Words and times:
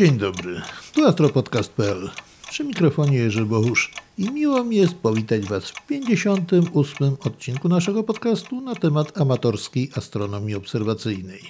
Dzień 0.00 0.18
dobry, 0.18 0.60
tu 0.94 1.06
astropodcast.pl. 1.06 2.10
Przy 2.50 2.64
mikrofonie 2.64 3.18
Jerzy 3.18 3.44
Bohusz 3.44 3.92
i 4.18 4.30
miło 4.30 4.64
mi 4.64 4.76
jest 4.76 4.94
powitać 4.94 5.46
Was 5.46 5.70
w 5.70 5.86
58. 5.86 7.16
odcinku 7.20 7.68
naszego 7.68 8.04
podcastu 8.04 8.60
na 8.60 8.74
temat 8.74 9.20
amatorskiej 9.20 9.90
astronomii 9.96 10.54
obserwacyjnej. 10.54 11.40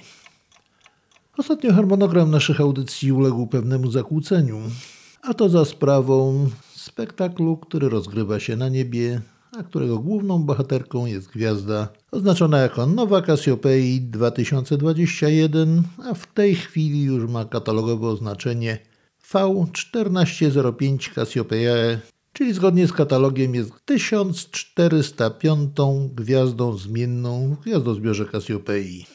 Ostatnio 1.37 1.73
harmonogram 1.73 2.31
naszych 2.31 2.61
audycji 2.61 3.11
uległ 3.11 3.47
pewnemu 3.47 3.91
zakłóceniu, 3.91 4.57
a 5.21 5.33
to 5.33 5.49
za 5.49 5.65
sprawą 5.65 6.49
spektaklu, 6.75 7.57
który 7.57 7.89
rozgrywa 7.89 8.39
się 8.39 8.55
na 8.55 8.69
niebie, 8.69 9.21
a 9.57 9.63
którego 9.63 9.99
główną 9.99 10.43
bohaterką 10.43 11.05
jest 11.05 11.29
gwiazda 11.29 11.87
oznaczona 12.11 12.57
jako 12.57 12.85
Nowa 12.85 13.21
Cassiopei 13.21 14.01
2021, 14.01 15.83
a 16.03 16.13
w 16.13 16.33
tej 16.33 16.55
chwili 16.55 17.03
już 17.03 17.31
ma 17.31 17.45
katalogowe 17.45 18.07
oznaczenie 18.07 18.79
V1405 19.31 21.13
Cassiopeiae, 21.13 21.99
czyli 22.33 22.53
zgodnie 22.53 22.87
z 22.87 22.93
katalogiem 22.93 23.55
jest 23.55 23.71
1405 23.85 25.71
gwiazdą 26.13 26.77
zmienną 26.77 27.55
w 27.55 27.63
gwiazdozbiorze 27.63 28.25
Cassiopei. 28.25 29.05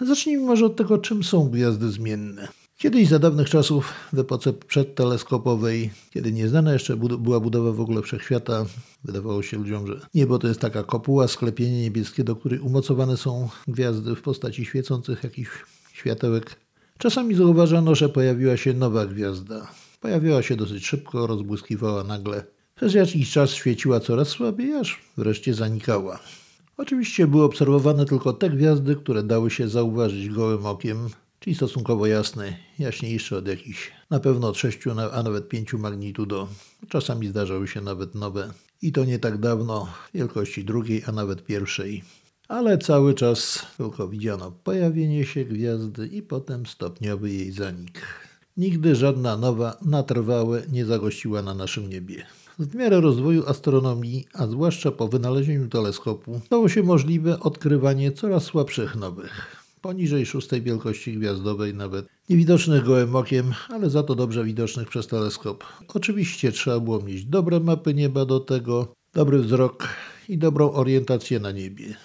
Zacznijmy 0.00 0.46
może 0.46 0.66
od 0.66 0.76
tego, 0.76 0.98
czym 0.98 1.24
są 1.24 1.50
gwiazdy 1.50 1.90
zmienne. 1.90 2.48
Kiedyś 2.78 3.08
za 3.08 3.18
dawnych 3.18 3.50
czasów, 3.50 3.92
w 4.12 4.18
epoce 4.18 4.52
przedteleskopowej, 4.52 5.90
kiedy 6.10 6.32
nieznana 6.32 6.72
jeszcze 6.72 6.96
była 6.96 7.40
budowa 7.40 7.72
w 7.72 7.80
ogóle 7.80 8.02
wszechświata, 8.02 8.64
wydawało 9.04 9.42
się 9.42 9.56
ludziom, 9.56 9.86
że 9.86 10.00
niebo 10.14 10.38
to 10.38 10.48
jest 10.48 10.60
taka 10.60 10.82
kopuła, 10.82 11.28
sklepienie 11.28 11.82
niebieskie, 11.82 12.24
do 12.24 12.36
której 12.36 12.60
umocowane 12.60 13.16
są 13.16 13.48
gwiazdy 13.68 14.14
w 14.14 14.22
postaci 14.22 14.64
świecących 14.64 15.24
jakichś 15.24 15.50
światełek. 15.92 16.56
Czasami 16.98 17.34
zauważano, 17.34 17.94
że 17.94 18.08
pojawiła 18.08 18.56
się 18.56 18.74
nowa 18.74 19.06
gwiazda. 19.06 19.68
Pojawiała 20.00 20.42
się 20.42 20.56
dosyć 20.56 20.86
szybko, 20.86 21.26
rozbłyskiwała 21.26 22.04
nagle. 22.04 22.44
Przez 22.74 22.94
jakiś 22.94 23.30
czas 23.30 23.50
świeciła 23.50 24.00
coraz 24.00 24.28
słabiej, 24.28 24.74
aż 24.74 25.00
wreszcie 25.16 25.54
zanikała. 25.54 26.18
Oczywiście 26.76 27.26
były 27.26 27.44
obserwowane 27.44 28.06
tylko 28.06 28.32
te 28.32 28.50
gwiazdy, 28.50 28.96
które 28.96 29.22
dały 29.22 29.50
się 29.50 29.68
zauważyć 29.68 30.28
gołym 30.28 30.66
okiem, 30.66 31.08
czyli 31.46 31.56
stosunkowo 31.56 32.06
jasne, 32.06 32.56
jaśniejsze 32.78 33.36
od 33.36 33.48
jakichś 33.48 33.92
na 34.10 34.20
pewno 34.20 34.48
od 34.48 34.56
6, 34.56 34.78
a 35.12 35.22
nawet 35.22 35.48
5 35.48 35.72
magnitudo. 35.72 36.48
Czasami 36.88 37.28
zdarzały 37.28 37.68
się 37.68 37.80
nawet 37.80 38.14
nowe 38.14 38.52
i 38.82 38.92
to 38.92 39.04
nie 39.04 39.18
tak 39.18 39.38
dawno, 39.38 39.88
wielkości 40.14 40.64
drugiej, 40.64 41.02
a 41.06 41.12
nawet 41.12 41.44
pierwszej. 41.44 42.02
Ale 42.48 42.78
cały 42.78 43.14
czas 43.14 43.66
tylko 43.76 44.08
widziano 44.08 44.50
pojawienie 44.64 45.26
się 45.26 45.44
gwiazdy 45.44 46.06
i 46.06 46.22
potem 46.22 46.66
stopniowy 46.66 47.30
jej 47.30 47.52
zanik. 47.52 48.02
Nigdy 48.56 48.94
żadna 48.94 49.36
nowa 49.36 49.76
na 49.82 50.02
trwałe 50.02 50.62
nie 50.72 50.86
zagościła 50.86 51.42
na 51.42 51.54
naszym 51.54 51.90
niebie. 51.90 52.26
W 52.58 52.74
miarę 52.74 53.00
rozwoju 53.00 53.48
astronomii, 53.48 54.26
a 54.34 54.46
zwłaszcza 54.46 54.90
po 54.90 55.08
wynalezieniu 55.08 55.68
teleskopu, 55.68 56.40
stało 56.46 56.68
się 56.68 56.82
możliwe 56.82 57.40
odkrywanie 57.40 58.12
coraz 58.12 58.44
słabszych 58.44 58.96
nowych 58.96 59.55
poniżej 59.86 60.26
szóstej 60.26 60.62
wielkości 60.62 61.12
gwiazdowej, 61.18 61.74
nawet 61.74 62.06
niewidocznych 62.28 62.84
gołym 62.84 63.16
okiem, 63.16 63.54
ale 63.68 63.90
za 63.90 64.02
to 64.02 64.14
dobrze 64.14 64.44
widocznych 64.44 64.88
przez 64.88 65.06
teleskop. 65.06 65.64
Oczywiście 65.94 66.52
trzeba 66.52 66.80
było 66.80 67.02
mieć 67.02 67.24
dobre 67.24 67.60
mapy 67.60 67.94
nieba 67.94 68.24
do 68.24 68.40
tego, 68.40 68.94
dobry 69.14 69.38
wzrok 69.38 69.88
i 70.28 70.38
dobrą 70.38 70.72
orientację 70.72 71.40
na 71.40 71.52
niebie. 71.52 71.96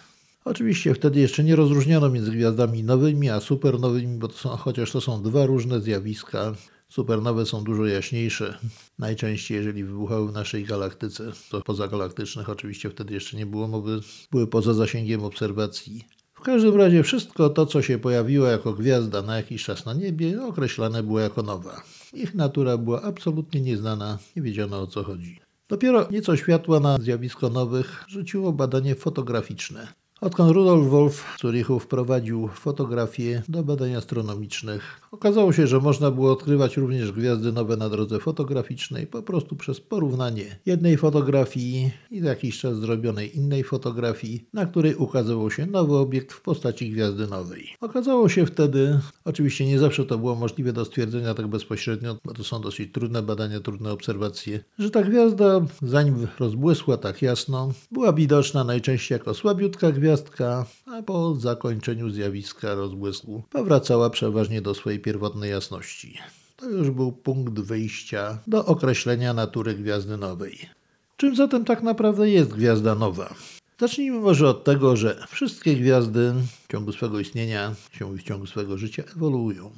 Oczywiście 0.46 0.94
wtedy 0.94 1.20
jeszcze 1.20 1.44
nie 1.44 1.56
rozróżniano 1.56 2.10
między 2.10 2.32
gwiazdami 2.32 2.84
nowymi 2.84 3.30
a 3.30 3.40
supernowymi, 3.40 4.18
bo 4.18 4.28
to 4.28 4.38
są, 4.38 4.50
chociaż 4.50 4.92
to 4.92 5.02
są 5.02 5.24
dwa 5.24 5.46
różne 5.46 5.82
zjawiska. 5.82 6.54
Supernowe 6.90 7.46
są 7.46 7.64
dużo 7.64 7.86
jaśniejsze. 7.86 8.58
Najczęściej, 9.00 9.58
jeżeli 9.58 9.84
wybuchały 9.84 10.28
w 10.28 10.34
naszej 10.34 10.64
galaktyce, 10.64 11.32
to 11.50 11.62
pozagalaktycznych 11.62 12.50
oczywiście 12.50 12.90
wtedy 12.90 13.14
jeszcze 13.14 13.38
nie 13.38 13.46
było 13.46 13.68
mowy, 13.68 14.00
były 14.32 14.48
poza 14.48 14.74
zasięgiem 14.74 15.24
obserwacji. 15.24 16.21
W 16.42 16.44
każdym 16.44 16.76
razie 16.76 17.04
wszystko 17.04 17.50
to, 17.50 17.66
co 17.66 17.82
się 17.82 17.98
pojawiło 18.00 18.48
jako 18.48 18.74
gwiazda 18.74 19.22
na 19.22 19.38
jakiś 19.38 19.64
czas 19.64 19.86
na 19.86 19.94
niebie, 19.94 20.44
określane 20.44 21.04
było 21.04 21.20
jako 21.20 21.42
nowa. 21.44 21.82
Ich 22.14 22.36
natura 22.36 22.78
była 22.78 23.02
absolutnie 23.02 23.62
nieznana, 23.62 24.18
nie 24.36 24.42
wiedziano 24.42 24.82
o 24.82 24.88
co 24.88 25.04
chodzi. 25.04 25.40
Dopiero 25.70 26.08
nieco 26.12 26.38
światła 26.38 26.80
na 26.80 26.98
zjawisko 26.98 27.50
nowych 27.50 28.06
rzuciło 28.08 28.54
badanie 28.54 28.96
fotograficzne. 28.96 29.88
Odkąd 30.22 30.52
Rudolf 30.52 30.90
Wolf 30.90 31.26
w 31.38 31.42
Zurichu 31.42 31.80
wprowadził 31.80 32.48
fotografię 32.48 33.44
do 33.50 33.64
badań 33.64 33.96
astronomicznych, 33.96 35.02
okazało 35.12 35.54
się, 35.54 35.68
że 35.68 35.80
można 35.80 36.12
było 36.12 36.32
odkrywać 36.32 36.78
również 36.78 37.12
gwiazdy 37.12 37.52
nowe 37.52 37.78
na 37.78 37.90
drodze 37.90 38.20
fotograficznej 38.20 39.08
po 39.08 39.24
prostu 39.24 39.56
przez 39.56 39.80
porównanie 39.80 40.60
jednej 40.66 40.98
fotografii 40.98 41.92
i 42.12 42.20
za 42.20 42.30
jakiś 42.30 42.60
czas 42.60 42.78
zrobionej 42.78 43.38
innej 43.38 43.64
fotografii, 43.64 44.46
na 44.54 44.66
której 44.66 44.96
ukazywał 44.96 45.52
się 45.52 45.66
nowy 45.66 45.96
obiekt 45.96 46.34
w 46.34 46.42
postaci 46.42 46.92
gwiazdy 46.92 47.28
nowej. 47.28 47.68
Okazało 47.80 48.30
się 48.30 48.46
wtedy, 48.46 49.00
oczywiście 49.26 49.66
nie 49.66 49.80
zawsze 49.80 50.06
to 50.06 50.18
było 50.18 50.36
możliwe 50.36 50.74
do 50.74 50.86
stwierdzenia 50.86 51.34
tak 51.34 51.48
bezpośrednio, 51.48 52.18
bo 52.26 52.34
to 52.34 52.44
są 52.44 52.62
dosyć 52.62 52.92
trudne 52.92 53.22
badania, 53.22 53.60
trudne 53.60 53.92
obserwacje, 53.92 54.64
że 54.80 54.92
ta 54.92 55.04
gwiazda, 55.04 55.62
zanim 55.82 56.28
rozbłysła 56.40 56.98
tak 56.98 57.22
jasno, 57.22 57.72
była 57.92 58.14
widoczna 58.14 58.64
najczęściej 58.64 59.16
jako 59.16 59.34
słabiutka 59.34 59.92
gwiazda, 59.92 60.11
gwiazdka, 60.12 60.66
a 60.86 61.02
po 61.02 61.36
zakończeniu 61.36 62.10
zjawiska 62.10 62.76
rozbłysku 62.76 63.44
powracała 63.52 64.10
przeważnie 64.10 64.62
do 64.62 64.74
swojej 64.74 65.00
pierwotnej 65.00 65.52
jasności. 65.52 66.18
To 66.58 66.70
już 66.70 66.90
był 66.90 67.12
punkt 67.12 67.60
wyjścia 67.60 68.38
do 68.48 68.66
określenia 68.66 69.34
natury 69.34 69.74
gwiazdy 69.74 70.18
nowej. 70.18 70.70
Czym 71.18 71.36
zatem 71.36 71.66
tak 71.66 71.84
naprawdę 71.84 72.30
jest 72.30 72.54
gwiazda 72.54 72.96
nowa? 72.96 73.34
Zacznijmy 73.80 74.20
może 74.20 74.50
od 74.50 74.64
tego, 74.64 74.96
że 74.96 75.26
wszystkie 75.30 75.76
gwiazdy 75.76 76.34
w 76.64 76.72
ciągu 76.72 76.92
swego 76.92 77.20
istnienia, 77.20 77.76
w 78.18 78.24
ciągu 78.24 78.48
swego 78.48 78.78
życia 78.78 79.04
ewoluują. 79.16 79.72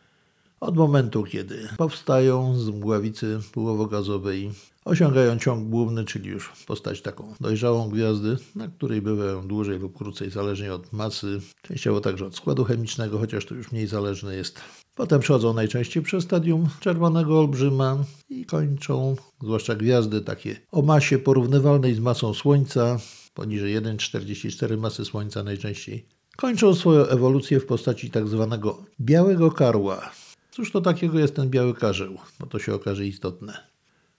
Od 0.64 0.78
momentu, 0.78 1.24
kiedy 1.24 1.70
powstają 1.78 2.60
z 2.60 2.70
mgławicy 2.70 3.40
pyłowo-gazowej, 3.52 4.52
osiągają 4.86 5.40
ciąg 5.40 5.70
główny, 5.70 6.06
czyli 6.06 6.30
już 6.30 6.52
postać 6.68 7.02
taką 7.02 7.34
dojrzałą 7.40 7.90
gwiazdy, 7.90 8.38
na 8.56 8.68
której 8.68 9.02
bywają 9.02 9.48
dłużej 9.48 9.80
lub 9.80 9.98
krócej, 9.98 10.30
zależnie 10.30 10.74
od 10.74 10.94
masy, 10.94 11.42
częściowo 11.62 12.02
także 12.02 12.26
od 12.26 12.36
składu 12.36 12.64
chemicznego, 12.64 13.20
chociaż 13.20 13.46
to 13.46 13.56
już 13.56 13.72
mniej 13.72 13.88
zależne 13.88 14.36
jest. 14.36 14.62
Potem 14.96 15.20
przechodzą 15.20 15.54
najczęściej 15.54 16.04
przez 16.04 16.24
stadium 16.24 16.70
czerwonego 16.80 17.40
olbrzyma 17.40 17.98
i 18.30 18.46
kończą, 18.46 19.16
zwłaszcza 19.42 19.76
gwiazdy 19.76 20.22
takie 20.22 20.56
o 20.72 20.82
masie 20.82 21.20
porównywalnej 21.20 21.96
z 21.96 22.00
masą 22.00 22.34
Słońca, 22.34 23.00
poniżej 23.34 23.82
1,44 23.82 24.78
masy 24.78 25.06
Słońca 25.06 25.44
najczęściej, 25.44 26.06
kończą 26.38 26.74
swoją 26.74 27.06
ewolucję 27.06 27.60
w 27.60 27.66
postaci 27.66 28.12
tak 28.12 28.28
zwanego 28.28 28.86
białego 29.00 29.52
karła, 29.52 30.12
Cóż 30.54 30.72
to 30.72 30.82
takiego 30.82 31.20
jest 31.20 31.36
ten 31.36 31.50
biały 31.50 31.74
karzeł? 31.74 32.18
Bo 32.40 32.46
to 32.46 32.60
się 32.60 32.74
okaże 32.74 33.06
istotne. 33.06 33.58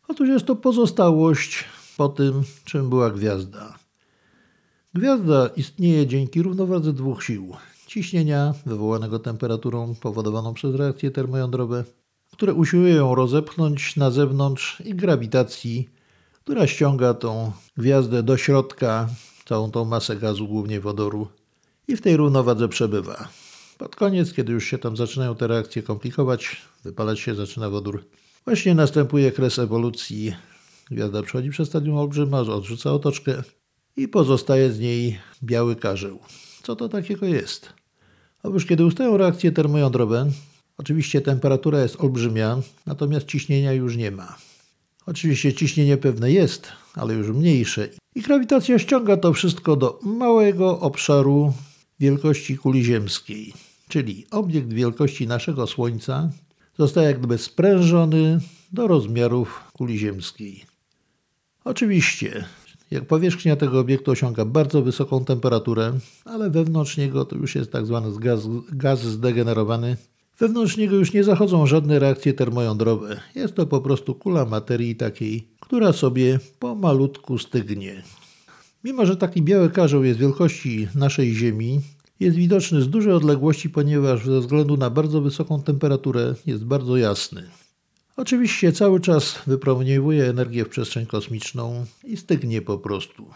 Otóż 0.09 0.29
jest 0.29 0.47
to 0.47 0.57
pozostałość 0.57 1.65
po 1.97 2.09
tym, 2.09 2.43
czym 2.65 2.89
była 2.89 3.11
gwiazda. 3.11 3.79
Gwiazda 4.95 5.51
istnieje 5.57 6.07
dzięki 6.07 6.43
równowadze 6.43 6.93
dwóch 6.93 7.25
sił. 7.25 7.57
Ciśnienia 7.87 8.55
wywołanego 8.67 9.19
temperaturą 9.19 9.95
powodowaną 9.95 10.55
przez 10.55 10.75
reakcje 10.75 11.11
termojądrowe, 11.11 11.85
które 12.33 12.55
usiłują 12.55 12.97
ją 12.97 13.15
rozepchnąć 13.15 13.97
na 13.97 14.11
zewnątrz 14.11 14.81
i 14.85 14.95
grawitacji, 14.95 15.89
która 16.33 16.67
ściąga 16.67 17.15
tą 17.15 17.53
gwiazdę 17.77 18.23
do 18.23 18.37
środka, 18.37 19.09
całą 19.45 19.71
tą 19.71 19.85
masę 19.85 20.17
gazu, 20.17 20.49
głównie 20.49 20.81
wodoru, 20.81 21.29
i 21.89 21.97
w 21.97 22.01
tej 22.01 22.17
równowadze 22.17 22.69
przebywa. 22.69 23.29
Pod 23.79 23.97
koniec, 23.97 24.33
kiedy 24.33 24.53
już 24.53 24.65
się 24.65 24.79
tam 24.79 24.97
zaczynają 24.97 25.35
te 25.35 25.47
reakcje 25.47 25.83
komplikować, 25.83 26.57
wypalać 26.85 27.21
się 27.21 27.35
zaczyna 27.35 27.71
wodór, 27.71 28.05
właśnie 28.45 28.75
następuje 28.75 29.33
kres 29.33 29.59
ewolucji. 29.59 30.35
Gwiazda 30.91 31.23
przechodzi 31.23 31.51
przez 31.51 31.69
stadium 31.69 31.97
olbrzyma, 31.97 32.41
odrzuca 32.41 32.93
otoczkę 32.93 33.43
i 33.97 34.09
pozostaje 34.09 34.73
z 34.73 34.81
niej 34.81 35.19
biały 35.43 35.77
karzeł. 35.77 36.19
Co 36.63 36.77
to 36.77 36.89
takiego 36.89 37.27
jest? 37.27 37.73
Otóż 38.43 38.67
kiedy 38.67 38.85
ustają 38.85 39.17
reakcje 39.17 39.53
termojądrowe, 39.53 40.31
oczywiście 40.79 41.21
temperatura 41.21 41.83
jest 41.83 42.01
olbrzymia, 42.01 42.61
natomiast 42.87 43.27
ciśnienia 43.27 43.73
już 43.73 43.97
nie 43.97 44.11
ma. 44.11 44.37
Oczywiście 45.07 45.55
ciśnienie 45.55 45.97
pewne 45.97 46.33
jest, 46.33 46.69
ale 46.95 47.15
już 47.15 47.29
mniejsze. 47.29 47.89
I 48.15 48.23
grawitacja 48.23 48.79
ściąga 48.79 49.17
to 49.17 49.33
wszystko 49.33 49.77
do 49.77 49.99
małego 50.03 50.81
obszaru 50.81 51.53
wielkości 52.01 52.59
kuli 52.59 52.85
ziemskiej, 52.85 53.53
czyli 53.89 54.27
obiekt 54.31 54.73
wielkości 54.73 55.27
naszego 55.27 55.67
Słońca, 55.67 56.31
zostaje 56.79 57.09
jak 57.09 57.19
gdyby 57.19 57.39
sprężony 57.39 58.41
do 58.73 58.87
rozmiarów 58.87 59.61
kuli 59.73 59.99
ziemskiej. 59.99 60.65
Oczywiście, 61.65 62.45
jak 62.91 63.07
powierzchnia 63.07 63.57
tego 63.57 63.81
obiektu 63.81 64.11
osiąga 64.11 64.45
bardzo 64.45 64.83
wysoką 64.83 65.25
temperaturę, 65.25 65.93
ale 66.25 66.51
wewnątrz 66.51 66.97
niego 66.97 67.25
to 67.25 67.37
już 67.37 67.55
jest 67.55 67.73
tak 67.73 67.87
zwany 67.87 68.19
gaz, 68.19 68.41
gaz 68.73 69.03
zdegenerowany, 69.03 69.97
Wewnątrz 70.39 70.77
niego 70.77 70.97
już 70.97 71.13
nie 71.13 71.25
zachodzą 71.25 71.67
żadne 71.67 71.99
reakcje 71.99 72.33
termojądrowe. 72.33 73.21
Jest 73.35 73.55
to 73.55 73.67
po 73.67 73.81
prostu 73.81 74.15
kula 74.15 74.45
materii 74.45 74.97
takiej, 74.97 75.49
która 75.61 75.93
sobie 75.93 76.41
pomalutku 76.59 77.39
stygnie. 77.39 78.03
Mimo, 78.85 79.07
że 79.07 79.17
taki 79.17 79.43
biały 79.43 79.71
karzeł 79.71 80.05
jest 80.05 80.21
wielkości 80.21 80.89
naszej 80.95 81.35
Ziemi, 81.35 81.81
jest 82.21 82.37
widoczny 82.37 82.83
z 82.83 82.91
dużej 82.91 83.13
odległości, 83.13 83.71
ponieważ 83.71 84.27
ze 84.27 84.41
względu 84.41 84.77
na 84.77 84.91
bardzo 84.91 85.21
wysoką 85.21 85.63
temperaturę 85.63 86.35
jest 86.47 86.65
bardzo 86.65 86.97
jasny. 86.97 87.43
Oczywiście 88.17 88.73
cały 88.73 89.01
czas 89.01 89.39
wypromieniowuje 89.47 90.25
energię 90.25 90.65
w 90.65 90.69
przestrzeń 90.69 91.07
kosmiczną 91.07 91.87
i 92.05 92.17
stygnie 92.17 92.63
po 92.63 92.79
prostu. 92.79 93.27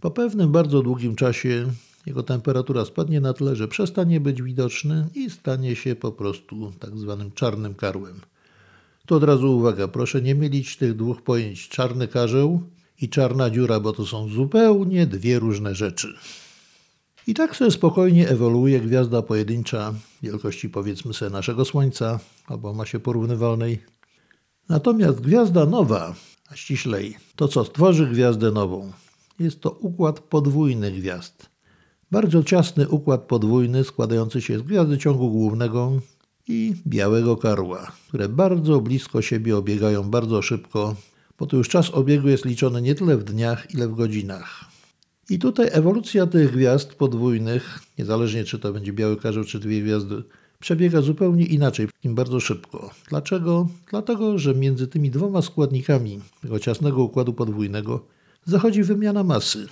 Po 0.00 0.10
pewnym 0.10 0.52
bardzo 0.52 0.82
długim 0.82 1.16
czasie 1.16 1.66
jego 2.06 2.22
temperatura 2.22 2.84
spadnie 2.84 3.20
na 3.20 3.32
tyle, 3.32 3.56
że 3.56 3.68
przestanie 3.68 4.20
być 4.20 4.42
widoczny 4.42 5.08
i 5.14 5.30
stanie 5.30 5.76
się 5.76 5.96
po 5.96 6.12
prostu 6.12 6.72
tak 6.78 6.98
zwanym 6.98 7.32
czarnym 7.32 7.74
karłem. 7.74 8.20
Tu 9.06 9.14
od 9.14 9.24
razu 9.24 9.56
uwaga, 9.56 9.88
proszę 9.88 10.22
nie 10.22 10.34
mylić 10.34 10.76
tych 10.76 10.96
dwóch 10.96 11.22
pojęć 11.22 11.68
czarny 11.68 12.08
karzeł 12.08 12.62
i 13.00 13.08
czarna 13.08 13.50
dziura, 13.50 13.80
bo 13.80 13.92
to 13.92 14.06
są 14.06 14.28
zupełnie 14.28 15.06
dwie 15.06 15.38
różne 15.38 15.74
rzeczy. 15.74 16.14
I 17.26 17.34
tak 17.34 17.56
sobie 17.56 17.70
spokojnie 17.70 18.28
ewoluuje 18.28 18.80
gwiazda 18.80 19.22
pojedyncza 19.22 19.94
wielkości 20.22 20.68
powiedzmy 20.68 21.14
sobie 21.14 21.30
naszego 21.30 21.64
Słońca 21.64 22.20
albo 22.46 22.74
masie 22.74 23.00
porównywalnej. 23.00 23.78
Natomiast 24.68 25.20
gwiazda 25.20 25.66
nowa, 25.66 26.14
a 26.50 26.56
ściślej 26.56 27.16
to 27.36 27.48
co 27.48 27.64
stworzy 27.64 28.06
gwiazdę 28.06 28.50
nową, 28.50 28.92
jest 29.38 29.60
to 29.60 29.70
układ 29.70 30.20
podwójny 30.20 30.92
gwiazd. 30.92 31.50
Bardzo 32.10 32.42
ciasny 32.42 32.88
układ 32.88 33.20
podwójny 33.22 33.84
składający 33.84 34.42
się 34.42 34.58
z 34.58 34.62
gwiazdy 34.62 34.98
ciągu 34.98 35.30
głównego 35.30 35.92
i 36.48 36.74
białego 36.86 37.36
karła, 37.36 37.92
które 38.08 38.28
bardzo 38.28 38.80
blisko 38.80 39.22
siebie 39.22 39.56
obiegają 39.56 40.02
bardzo 40.02 40.42
szybko, 40.42 40.96
bo 41.38 41.46
to 41.46 41.56
już 41.56 41.68
czas 41.68 41.90
obiegu 41.90 42.28
jest 42.28 42.44
liczony 42.44 42.82
nie 42.82 42.94
tyle 42.94 43.16
w 43.16 43.24
dniach, 43.24 43.74
ile 43.74 43.88
w 43.88 43.94
godzinach. 43.94 44.64
I 45.30 45.38
tutaj 45.38 45.68
ewolucja 45.72 46.26
tych 46.26 46.52
gwiazd 46.52 46.94
podwójnych, 46.94 47.80
niezależnie 47.98 48.44
czy 48.44 48.58
to 48.58 48.72
będzie 48.72 48.92
biały 48.92 49.16
karzeł, 49.16 49.44
czy 49.44 49.58
dwie 49.58 49.82
gwiazdy, 49.82 50.22
przebiega 50.60 51.00
zupełnie 51.00 51.44
inaczej, 51.44 51.88
im 52.04 52.14
bardzo 52.14 52.40
szybko. 52.40 52.90
Dlaczego? 53.08 53.68
Dlatego, 53.90 54.38
że 54.38 54.54
między 54.54 54.86
tymi 54.86 55.10
dwoma 55.10 55.42
składnikami 55.42 56.20
tego 56.42 56.58
ciasnego 56.58 57.02
układu 57.02 57.32
podwójnego 57.32 58.04
zachodzi 58.44 58.82
wymiana 58.82 59.24
masy. 59.24 59.66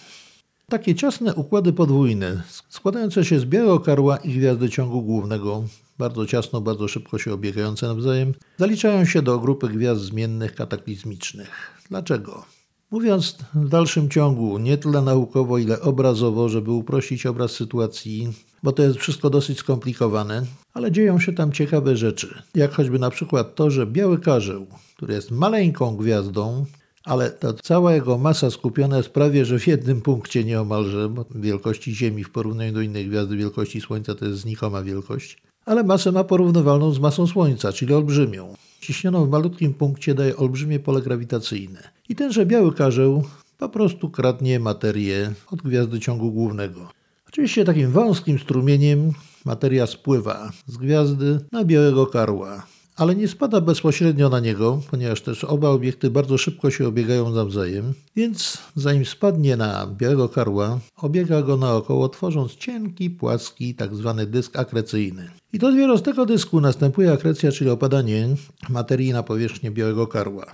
Takie 0.68 0.94
ciasne 0.94 1.34
układy 1.34 1.72
podwójne, 1.72 2.42
składające 2.68 3.24
się 3.24 3.40
z 3.40 3.44
białego 3.44 3.80
karła 3.80 4.16
i 4.16 4.32
gwiazdy 4.32 4.70
ciągu 4.70 5.02
głównego, 5.02 5.64
bardzo 5.98 6.26
ciasno, 6.26 6.60
bardzo 6.60 6.88
szybko 6.88 7.18
się 7.18 7.32
obiegające 7.32 7.86
nawzajem, 7.86 8.34
zaliczają 8.58 9.04
się 9.04 9.22
do 9.22 9.38
grupy 9.38 9.68
gwiazd 9.68 10.00
zmiennych 10.02 10.54
kataklizmicznych. 10.54 11.50
Dlaczego? 11.90 12.44
Mówiąc 12.90 13.36
w 13.54 13.68
dalszym 13.68 14.10
ciągu 14.10 14.58
nie 14.58 14.78
tyle 14.78 15.02
naukowo, 15.02 15.58
ile 15.58 15.80
obrazowo, 15.80 16.48
żeby 16.48 16.70
uprościć 16.70 17.26
obraz 17.26 17.52
sytuacji, 17.52 18.32
bo 18.62 18.72
to 18.72 18.82
jest 18.82 18.98
wszystko 18.98 19.30
dosyć 19.30 19.58
skomplikowane, 19.58 20.42
ale 20.74 20.92
dzieją 20.92 21.20
się 21.20 21.32
tam 21.32 21.52
ciekawe 21.52 21.96
rzeczy. 21.96 22.42
Jak 22.54 22.72
choćby 22.72 22.98
na 22.98 23.10
przykład 23.10 23.54
to, 23.54 23.70
że 23.70 23.86
biały 23.86 24.18
karzeł, 24.18 24.66
który 24.96 25.14
jest 25.14 25.30
maleńką 25.30 25.96
gwiazdą, 25.96 26.64
ale 27.04 27.30
ta 27.30 27.52
cała 27.52 27.94
jego 27.94 28.18
masa 28.18 28.50
skupiona 28.50 28.96
jest 28.96 29.08
prawie 29.08 29.44
że 29.44 29.58
w 29.58 29.66
jednym 29.66 30.02
punkcie 30.02 30.44
nieomalże, 30.44 31.08
bo 31.08 31.24
wielkości 31.34 31.94
Ziemi 31.94 32.24
w 32.24 32.30
porównaniu 32.30 32.72
do 32.72 32.80
innej 32.80 33.06
gwiazdy 33.06 33.36
wielkości 33.36 33.80
Słońca 33.80 34.14
to 34.14 34.24
jest 34.24 34.38
znikoma 34.38 34.82
wielkość, 34.82 35.42
ale 35.66 35.84
masę 35.84 36.12
ma 36.12 36.24
porównywalną 36.24 36.92
z 36.92 36.98
masą 36.98 37.26
Słońca, 37.26 37.72
czyli 37.72 37.94
olbrzymią. 37.94 38.54
Ciśnioną 38.80 39.26
w 39.26 39.30
malutkim 39.30 39.74
punkcie 39.74 40.14
daje 40.14 40.36
olbrzymie 40.36 40.80
pole 40.80 41.02
grawitacyjne. 41.02 41.82
I 42.08 42.14
tenże 42.14 42.46
biały 42.46 42.74
karzeł 42.74 43.24
po 43.58 43.68
prostu 43.68 44.10
kradnie 44.10 44.60
materię 44.60 45.32
od 45.50 45.62
gwiazdy 45.62 46.00
ciągu 46.00 46.32
głównego. 46.32 46.90
Oczywiście 47.28 47.64
takim 47.64 47.90
wąskim 47.90 48.38
strumieniem 48.38 49.12
materia 49.44 49.86
spływa 49.86 50.50
z 50.66 50.76
gwiazdy 50.76 51.40
na 51.52 51.64
białego 51.64 52.06
karła, 52.06 52.66
ale 52.96 53.16
nie 53.16 53.28
spada 53.28 53.60
bezpośrednio 53.60 54.28
na 54.28 54.40
niego, 54.40 54.80
ponieważ 54.90 55.20
też 55.20 55.44
oba 55.44 55.68
obiekty 55.68 56.10
bardzo 56.10 56.38
szybko 56.38 56.70
się 56.70 56.88
obiegają 56.88 57.30
nawzajem, 57.30 57.94
więc 58.16 58.58
zanim 58.74 59.04
spadnie 59.06 59.56
na 59.56 59.86
białego 59.86 60.28
karła, 60.28 60.78
obiega 60.96 61.42
go 61.42 61.56
naokoło, 61.56 62.08
tworząc 62.08 62.54
cienki, 62.54 63.10
płaski, 63.10 63.74
tak 63.74 63.94
zwany 63.94 64.26
dysk 64.26 64.58
akrecyjny. 64.58 65.30
I 65.52 65.58
to 65.58 65.70
dopiero 65.70 65.98
z 65.98 66.02
tego 66.02 66.26
dysku 66.26 66.60
następuje 66.60 67.12
akrecja, 67.12 67.52
czyli 67.52 67.70
opadanie 67.70 68.28
materii 68.68 69.12
na 69.12 69.22
powierzchnię 69.22 69.70
białego 69.70 70.06
karła. 70.06 70.46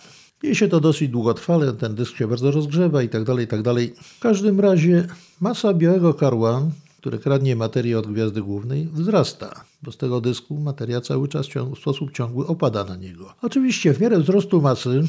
Dzieje 0.43 0.55
się 0.55 0.69
to 0.69 0.81
dosyć 0.81 1.09
długotrwale, 1.09 1.73
ten 1.73 1.95
dysk 1.95 2.17
się 2.17 2.29
bardzo 2.29 2.50
rozgrzewa 2.50 3.03
i 3.03 3.09
tak 3.09 3.25
dalej, 3.25 3.47
tak 3.47 3.62
dalej. 3.62 3.95
W 4.03 4.21
każdym 4.21 4.61
razie 4.61 5.06
masa 5.41 5.75
białego 5.75 6.15
karła 6.15 6.62
które 7.02 7.19
kradnie 7.19 7.56
materię 7.56 7.99
od 7.99 8.12
gwiazdy 8.12 8.43
głównej, 8.43 8.88
wzrasta, 8.93 9.64
bo 9.82 9.93
z 9.93 9.96
tego 9.96 10.20
dysku 10.20 10.60
materia 10.60 11.00
cały 11.00 11.28
czas 11.28 11.46
w 11.46 11.78
sposób 11.78 12.12
ciągły 12.12 12.46
opada 12.46 12.84
na 12.84 12.96
niego. 12.96 13.34
Oczywiście 13.43 13.94
w 13.94 14.00
miarę 14.00 14.19
wzrostu 14.19 14.60
masy 14.62 15.02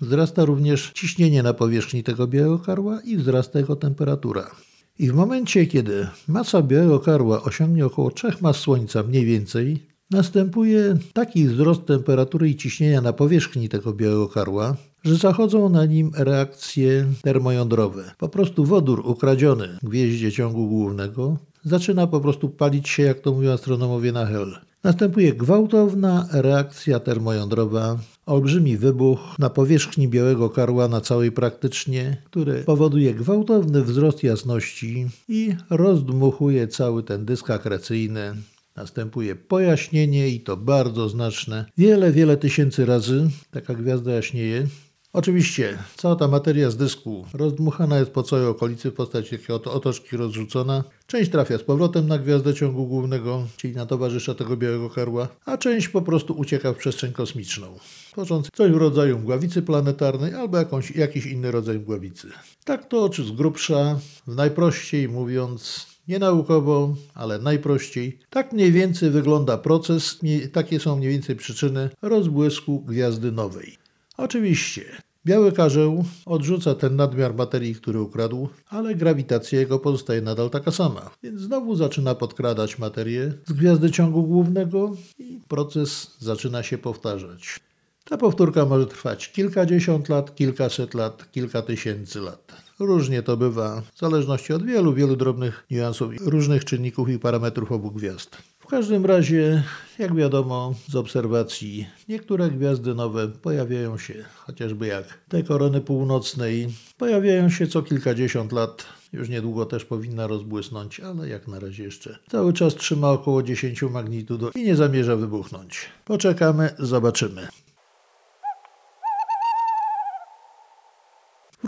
wzrasta 0.00 0.44
również 0.44 0.92
ciśnienie 0.94 1.42
na 1.42 1.54
powierzchni 1.54 2.02
tego 2.02 2.26
białego 2.26 2.58
karła 2.58 3.00
i 3.00 3.16
wzrasta 3.16 3.58
jego 3.58 3.76
temperatura. 3.76 4.50
I 4.98 5.10
w 5.10 5.14
momencie, 5.14 5.66
kiedy 5.66 6.08
masa 6.28 6.62
białego 6.62 7.00
karła 7.00 7.42
osiągnie 7.42 7.86
około 7.86 8.10
3 8.10 8.28
mas 8.40 8.56
Słońca 8.56 9.02
mniej 9.02 9.24
więcej, 9.24 9.86
następuje 10.10 10.96
taki 11.12 11.48
wzrost 11.48 11.86
temperatury 11.86 12.48
i 12.48 12.56
ciśnienia 12.56 13.00
na 13.00 13.12
powierzchni 13.12 13.68
tego 13.68 13.92
białego 13.92 14.28
karła, 14.28 14.76
że 15.04 15.16
zachodzą 15.16 15.68
na 15.68 15.84
nim 15.84 16.10
reakcje 16.16 17.06
termojądrowe. 17.22 18.10
Po 18.18 18.28
prostu 18.28 18.64
wodór 18.64 19.02
ukradziony 19.04 19.78
gwieździe 19.82 20.32
ciągu 20.32 20.68
głównego 20.68 21.36
zaczyna 21.64 22.06
po 22.06 22.20
prostu 22.20 22.48
palić 22.48 22.88
się, 22.88 23.02
jak 23.02 23.20
to 23.20 23.32
mówią 23.32 23.52
astronomowie, 23.52 24.12
na 24.12 24.26
hel. 24.26 24.58
Następuje 24.84 25.34
gwałtowna 25.34 26.28
reakcja 26.32 27.00
termojądrowa, 27.00 27.98
olbrzymi 28.26 28.76
wybuch 28.76 29.20
na 29.38 29.50
powierzchni 29.50 30.08
białego 30.08 30.50
karła 30.50 30.88
na 30.88 31.00
całej 31.00 31.32
praktycznie, 31.32 32.22
który 32.24 32.64
powoduje 32.64 33.14
gwałtowny 33.14 33.82
wzrost 33.82 34.22
jasności 34.22 35.06
i 35.28 35.54
rozdmuchuje 35.70 36.68
cały 36.68 37.02
ten 37.02 37.24
dysk 37.24 37.50
akrecyjny. 37.50 38.34
Następuje 38.78 39.36
pojaśnienie 39.36 40.28
i 40.28 40.40
to 40.40 40.56
bardzo 40.56 41.08
znaczne. 41.08 41.64
Wiele, 41.78 42.12
wiele 42.12 42.36
tysięcy 42.36 42.86
razy 42.86 43.30
taka 43.50 43.74
gwiazda 43.74 44.12
jaśnieje. 44.12 44.66
Oczywiście, 45.12 45.78
cała 45.96 46.16
ta 46.16 46.28
materia 46.28 46.70
z 46.70 46.76
dysku 46.76 47.26
rozdmuchana 47.34 47.98
jest 47.98 48.10
po 48.10 48.22
całej 48.22 48.46
okolicy 48.46 48.90
w 48.90 48.94
postaci 48.94 49.38
takiej 49.38 49.56
oto 49.56 49.72
otoczki 49.72 50.16
rozrzucona. 50.16 50.84
Część 51.06 51.30
trafia 51.30 51.58
z 51.58 51.62
powrotem 51.62 52.08
na 52.08 52.18
gwiazdę 52.18 52.54
ciągu 52.54 52.86
głównego, 52.86 53.46
czyli 53.56 53.74
na 53.74 53.86
towarzysza 53.86 54.34
tego 54.34 54.56
białego 54.56 54.90
karła, 54.90 55.28
a 55.44 55.56
część 55.56 55.88
po 55.88 56.02
prostu 56.02 56.34
ucieka 56.34 56.72
w 56.72 56.76
przestrzeń 56.76 57.12
kosmiczną, 57.12 57.78
tworząc 58.12 58.48
coś 58.56 58.72
w 58.72 58.76
rodzaju 58.76 59.18
mgławicy 59.18 59.62
planetarnej 59.62 60.34
albo 60.34 60.58
jakąś, 60.58 60.90
jakiś 60.90 61.26
inny 61.26 61.50
rodzaj 61.50 61.78
mgławicy. 61.78 62.28
Tak 62.64 62.88
to 62.88 63.08
czy 63.08 63.24
z 63.24 63.30
grubsza, 63.30 63.98
najprościej 64.26 65.08
mówiąc, 65.08 65.86
nie 66.08 66.18
naukowo, 66.18 66.94
ale 67.14 67.38
najprościej. 67.38 68.18
Tak 68.30 68.52
mniej 68.52 68.72
więcej 68.72 69.10
wygląda 69.10 69.58
proces, 69.58 70.18
takie 70.52 70.80
są 70.80 70.96
mniej 70.96 71.10
więcej 71.10 71.36
przyczyny 71.36 71.90
rozbłysku 72.02 72.80
gwiazdy 72.80 73.32
nowej. 73.32 73.76
Oczywiście, 74.16 74.84
biały 75.26 75.52
karzeł 75.52 76.04
odrzuca 76.26 76.74
ten 76.74 76.96
nadmiar 76.96 77.34
materii, 77.34 77.74
który 77.74 78.00
ukradł, 78.00 78.48
ale 78.68 78.94
grawitacja 78.94 79.60
jego 79.60 79.78
pozostaje 79.78 80.22
nadal 80.22 80.50
taka 80.50 80.70
sama. 80.72 81.10
Więc 81.22 81.40
znowu 81.40 81.76
zaczyna 81.76 82.14
podkradać 82.14 82.78
materię 82.78 83.32
z 83.46 83.52
gwiazdy 83.52 83.90
ciągu 83.90 84.22
głównego 84.22 84.96
i 85.18 85.40
proces 85.48 86.16
zaczyna 86.18 86.62
się 86.62 86.78
powtarzać. 86.78 87.60
Ta 88.08 88.16
powtórka 88.16 88.64
może 88.64 88.86
trwać 88.86 89.32
kilkadziesiąt 89.32 90.08
lat, 90.08 90.34
kilkaset 90.34 90.94
lat, 90.94 91.32
kilka 91.32 91.62
tysięcy 91.62 92.20
lat. 92.20 92.52
Różnie 92.78 93.22
to 93.22 93.36
bywa, 93.36 93.82
w 93.94 93.98
zależności 93.98 94.52
od 94.52 94.66
wielu, 94.66 94.94
wielu 94.94 95.16
drobnych 95.16 95.66
niuansów, 95.70 96.10
różnych 96.20 96.64
czynników 96.64 97.08
i 97.08 97.18
parametrów 97.18 97.72
obu 97.72 97.90
gwiazd. 97.90 98.36
W 98.60 98.66
każdym 98.66 99.06
razie, 99.06 99.62
jak 99.98 100.14
wiadomo 100.14 100.74
z 100.88 100.96
obserwacji, 100.96 101.86
niektóre 102.08 102.50
gwiazdy 102.50 102.94
nowe 102.94 103.28
pojawiają 103.28 103.98
się, 103.98 104.24
chociażby 104.36 104.86
jak 104.86 105.18
te 105.28 105.42
korony 105.42 105.80
północnej, 105.80 106.68
pojawiają 106.98 107.50
się 107.50 107.66
co 107.66 107.82
kilkadziesiąt 107.82 108.52
lat. 108.52 108.86
Już 109.12 109.28
niedługo 109.28 109.66
też 109.66 109.84
powinna 109.84 110.26
rozbłysnąć, 110.26 111.00
ale 111.00 111.28
jak 111.28 111.48
na 111.48 111.60
razie 111.60 111.84
jeszcze 111.84 112.18
cały 112.30 112.52
czas 112.52 112.74
trzyma 112.74 113.10
około 113.10 113.42
10 113.42 113.82
magnitudo 113.82 114.50
i 114.54 114.64
nie 114.64 114.76
zamierza 114.76 115.16
wybuchnąć. 115.16 115.88
Poczekamy, 116.04 116.70
zobaczymy. 116.78 117.48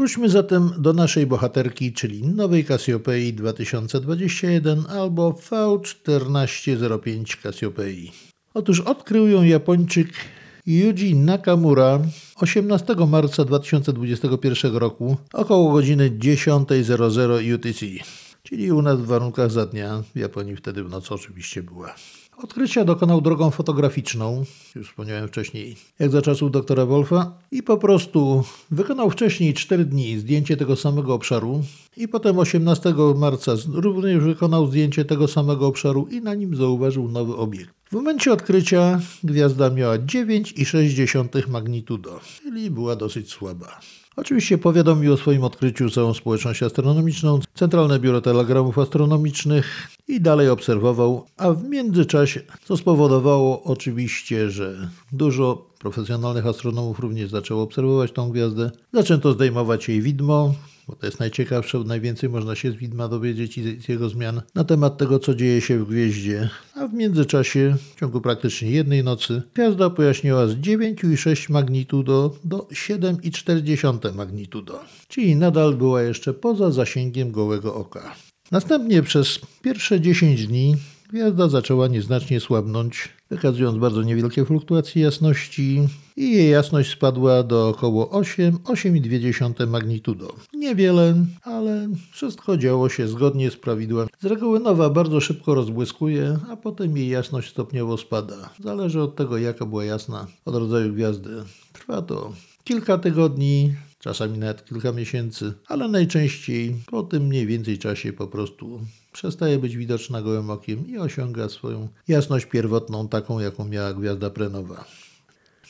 Wróćmy 0.01 0.29
zatem 0.29 0.71
do 0.79 0.93
naszej 0.93 1.27
bohaterki, 1.27 1.93
czyli 1.93 2.29
nowej 2.29 2.65
Cassiopeii 2.65 3.35
2021 3.35 4.85
albo 4.89 5.33
V1405 5.33 7.43
Cassiopeii. 7.43 8.13
Otóż 8.55 8.81
odkrył 8.81 9.29
ją 9.29 9.43
Japończyk 9.43 10.09
Yuji 10.67 11.15
Nakamura 11.15 12.01
18 12.37 12.95
marca 13.09 13.45
2021 13.45 14.77
roku 14.77 15.17
około 15.33 15.73
godziny 15.73 16.11
10.00 16.11 17.55
UTC, 17.55 17.87
czyli 18.43 18.73
u 18.73 18.83
nas 18.83 19.01
w 19.01 19.07
warunkach 19.07 19.51
za 19.51 19.67
dnia, 19.67 20.03
w 20.15 20.19
Japonii 20.19 20.57
wtedy 20.57 20.85
w 20.85 20.91
nocy 20.91 21.15
oczywiście 21.15 21.63
była. 21.63 21.95
Odkrycia 22.43 22.85
dokonał 22.85 23.21
drogą 23.21 23.51
fotograficzną, 23.51 24.45
już 24.75 24.89
wspomniałem 24.89 25.29
wcześniej, 25.29 25.77
jak 25.99 26.11
za 26.11 26.23
czasów 26.23 26.51
doktora 26.51 26.87
Wolfa, 26.87 27.39
i 27.51 27.63
po 27.63 27.77
prostu 27.77 28.45
wykonał 28.71 29.11
wcześniej 29.11 29.55
4 29.55 29.85
dni 29.85 30.19
zdjęcie 30.19 30.57
tego 30.57 30.77
samego 30.77 31.15
obszaru 31.15 31.63
i 31.97 32.09
potem 32.09 32.39
18 32.39 32.95
marca 33.17 33.53
również 33.73 34.25
wykonał 34.25 34.67
zdjęcie 34.67 35.05
tego 35.05 35.29
samego 35.29 35.67
obszaru 35.67 36.09
i 36.11 36.21
na 36.21 36.35
nim 36.35 36.57
zauważył 36.57 37.09
nowy 37.09 37.37
obiekt. 37.37 37.75
W 37.91 37.93
momencie 37.93 38.33
odkrycia 38.33 39.01
gwiazda 39.25 39.71
miała 39.71 39.99
9,6 39.99 41.49
magnitudo, 41.49 42.21
czyli 42.43 42.71
była 42.71 42.97
dosyć 42.97 43.31
słaba. 43.31 43.81
Oczywiście 44.17 44.59
powiadomił 44.59 45.13
o 45.13 45.17
swoim 45.17 45.45
odkryciu 45.45 45.91
całą 45.91 46.15
społeczność 46.15 46.63
astronomiczną, 46.63 47.41
Centralne 47.55 47.99
Biuro 47.99 48.21
Telegramów 48.21 48.79
Astronomicznych 48.79 49.89
i 50.09 50.21
dalej 50.21 50.49
obserwował, 50.49 51.27
a 51.37 51.53
w 51.53 51.65
międzyczasie, 51.65 52.41
co 52.65 52.77
spowodowało 52.77 53.63
oczywiście, 53.63 54.51
że 54.51 54.91
dużo 55.13 55.71
profesjonalnych 55.79 56.47
astronomów 56.47 56.99
również 56.99 57.31
zaczęło 57.31 57.63
obserwować 57.63 58.13
tą 58.13 58.31
gwiazdę, 58.31 58.71
zaczęto 58.93 59.33
zdejmować 59.33 59.89
jej 59.89 60.03
widmo, 60.03 60.55
bo 60.89 60.97
to 60.97 61.07
jest 61.07 61.21
najciekawsze, 61.21 61.79
najwięcej 61.79 62.29
można 62.29 62.55
się 62.55 62.73
z 62.73 62.75
widma 62.75 63.09
dowiedzieć 63.09 63.59
i 63.59 63.81
z 63.81 63.89
jego 63.89 64.09
zmian 64.09 64.43
na 64.55 64.65
temat 64.65 64.99
tego, 64.99 65.19
co 65.19 65.35
dzieje 65.35 65.61
się 65.61 65.79
w 65.79 65.89
gwieździe. 65.89 66.51
A 66.75 66.89
w 66.89 66.95
międzyczasie, 66.95 67.77
w 67.97 68.01
ciągu 68.01 68.21
praktycznie 68.21 68.71
jednej 68.71 69.05
nocy, 69.05 69.43
gwiazda 69.55 69.91
pojaśniła 69.91 70.47
z 70.47 70.55
9,6 70.55 71.51
magnitudo 71.51 72.37
do 72.45 72.59
7,4 72.59 74.15
magnitudo, 74.15 74.81
czyli 75.09 75.37
nadal 75.37 75.75
była 75.75 76.03
jeszcze 76.03 76.35
poza 76.35 76.71
zasięgiem 76.71 77.33
gołego 77.33 77.75
oka. 77.75 78.15
Następnie 78.51 79.03
przez 79.03 79.39
pierwsze 79.63 80.01
10 80.01 80.47
dni 80.47 80.77
Gwiazda 81.13 81.49
zaczęła 81.49 81.89
nieznacznie 81.89 82.41
słabnąć, 82.41 83.09
wykazując 83.31 83.79
bardzo 83.79 84.03
niewielkie 84.03 84.45
fluktuacje 84.45 85.03
jasności 85.03 85.81
i 86.17 86.33
jej 86.33 86.51
jasność 86.51 86.91
spadła 86.91 87.43
do 87.43 87.69
około 87.69 88.07
8,2 88.07 89.69
magnitudo. 89.69 90.35
Niewiele, 90.55 91.15
ale 91.43 91.89
wszystko 92.13 92.57
działo 92.57 92.89
się 92.89 93.09
zgodnie 93.09 93.51
z 93.51 93.57
prawidłem. 93.57 94.09
Z 94.21 94.25
reguły 94.25 94.61
nowa 94.61 94.91
bardzo 94.91 95.21
szybko 95.21 95.55
rozbłyskuje, 95.55 96.39
a 96.51 96.57
potem 96.57 96.97
jej 96.97 97.09
jasność 97.09 97.51
stopniowo 97.51 97.97
spada. 97.97 98.51
Zależy 98.65 99.03
od 99.03 99.17
tego, 99.17 99.39
jaka 99.39 99.67
była 99.67 99.85
jasna, 99.85 100.27
od 100.45 100.55
rodzaju 100.55 100.93
gwiazdy. 100.93 101.31
Trwa 101.73 102.03
to 102.03 102.33
kilka 102.65 102.99
tygodni, 102.99 103.75
czasami 103.99 104.39
nawet 104.39 104.65
kilka 104.65 104.93
miesięcy, 104.93 105.53
ale 105.69 105.89
najczęściej 105.89 106.77
po 106.87 107.03
tym 107.03 107.23
mniej 107.27 107.47
więcej 107.47 107.79
czasie 107.79 108.13
po 108.13 108.27
prostu 108.27 108.81
przestaje 109.13 109.59
być 109.59 109.77
widoczna 109.77 110.23
gołym 110.23 110.51
okiem 110.51 110.89
i 110.89 110.99
osiąga 110.99 111.49
swoją 111.49 111.89
jasność 112.09 112.47
pierwotną, 112.47 113.09
taką 113.09 113.41
jaką 113.41 113.65
miała 113.65 113.95
gwiazda 113.95 114.31
prenowa. 114.31 114.85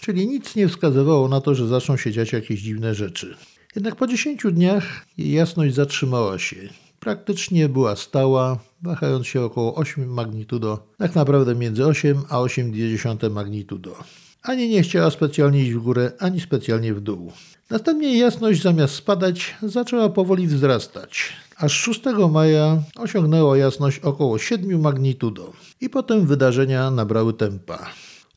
Czyli 0.00 0.28
nic 0.28 0.56
nie 0.56 0.68
wskazywało 0.68 1.28
na 1.28 1.40
to, 1.40 1.54
że 1.54 1.68
zaczną 1.68 1.96
się 1.96 2.12
dziać 2.12 2.32
jakieś 2.32 2.60
dziwne 2.60 2.94
rzeczy. 2.94 3.36
Jednak 3.76 3.96
po 3.96 4.06
10 4.06 4.42
dniach 4.52 5.06
jej 5.18 5.32
jasność 5.32 5.74
zatrzymała 5.74 6.38
się. 6.38 6.56
Praktycznie 7.00 7.68
była 7.68 7.96
stała, 7.96 8.58
wahając 8.82 9.26
się 9.26 9.42
około 9.42 9.74
8 9.74 10.12
magnitudo, 10.12 10.86
tak 10.98 11.14
naprawdę 11.14 11.54
między 11.54 11.86
8 11.86 12.22
a 12.28 12.36
8,2 12.36 13.30
magnitudo. 13.30 13.96
Ani 14.42 14.68
nie 14.68 14.82
chciała 14.82 15.10
specjalnie 15.10 15.62
iść 15.62 15.72
w 15.72 15.82
górę, 15.82 16.12
ani 16.18 16.40
specjalnie 16.40 16.94
w 16.94 17.00
dół. 17.00 17.32
Następnie 17.70 18.18
jasność 18.18 18.62
zamiast 18.62 18.94
spadać 18.94 19.54
zaczęła 19.62 20.08
powoli 20.08 20.46
wzrastać, 20.46 21.32
aż 21.56 21.72
6 21.72 22.00
maja 22.30 22.82
osiągnęła 22.96 23.56
jasność 23.56 23.98
około 23.98 24.38
7 24.38 24.80
magnitudo 24.80 25.52
i 25.80 25.90
potem 25.90 26.26
wydarzenia 26.26 26.90
nabrały 26.90 27.34
tempa. 27.34 27.90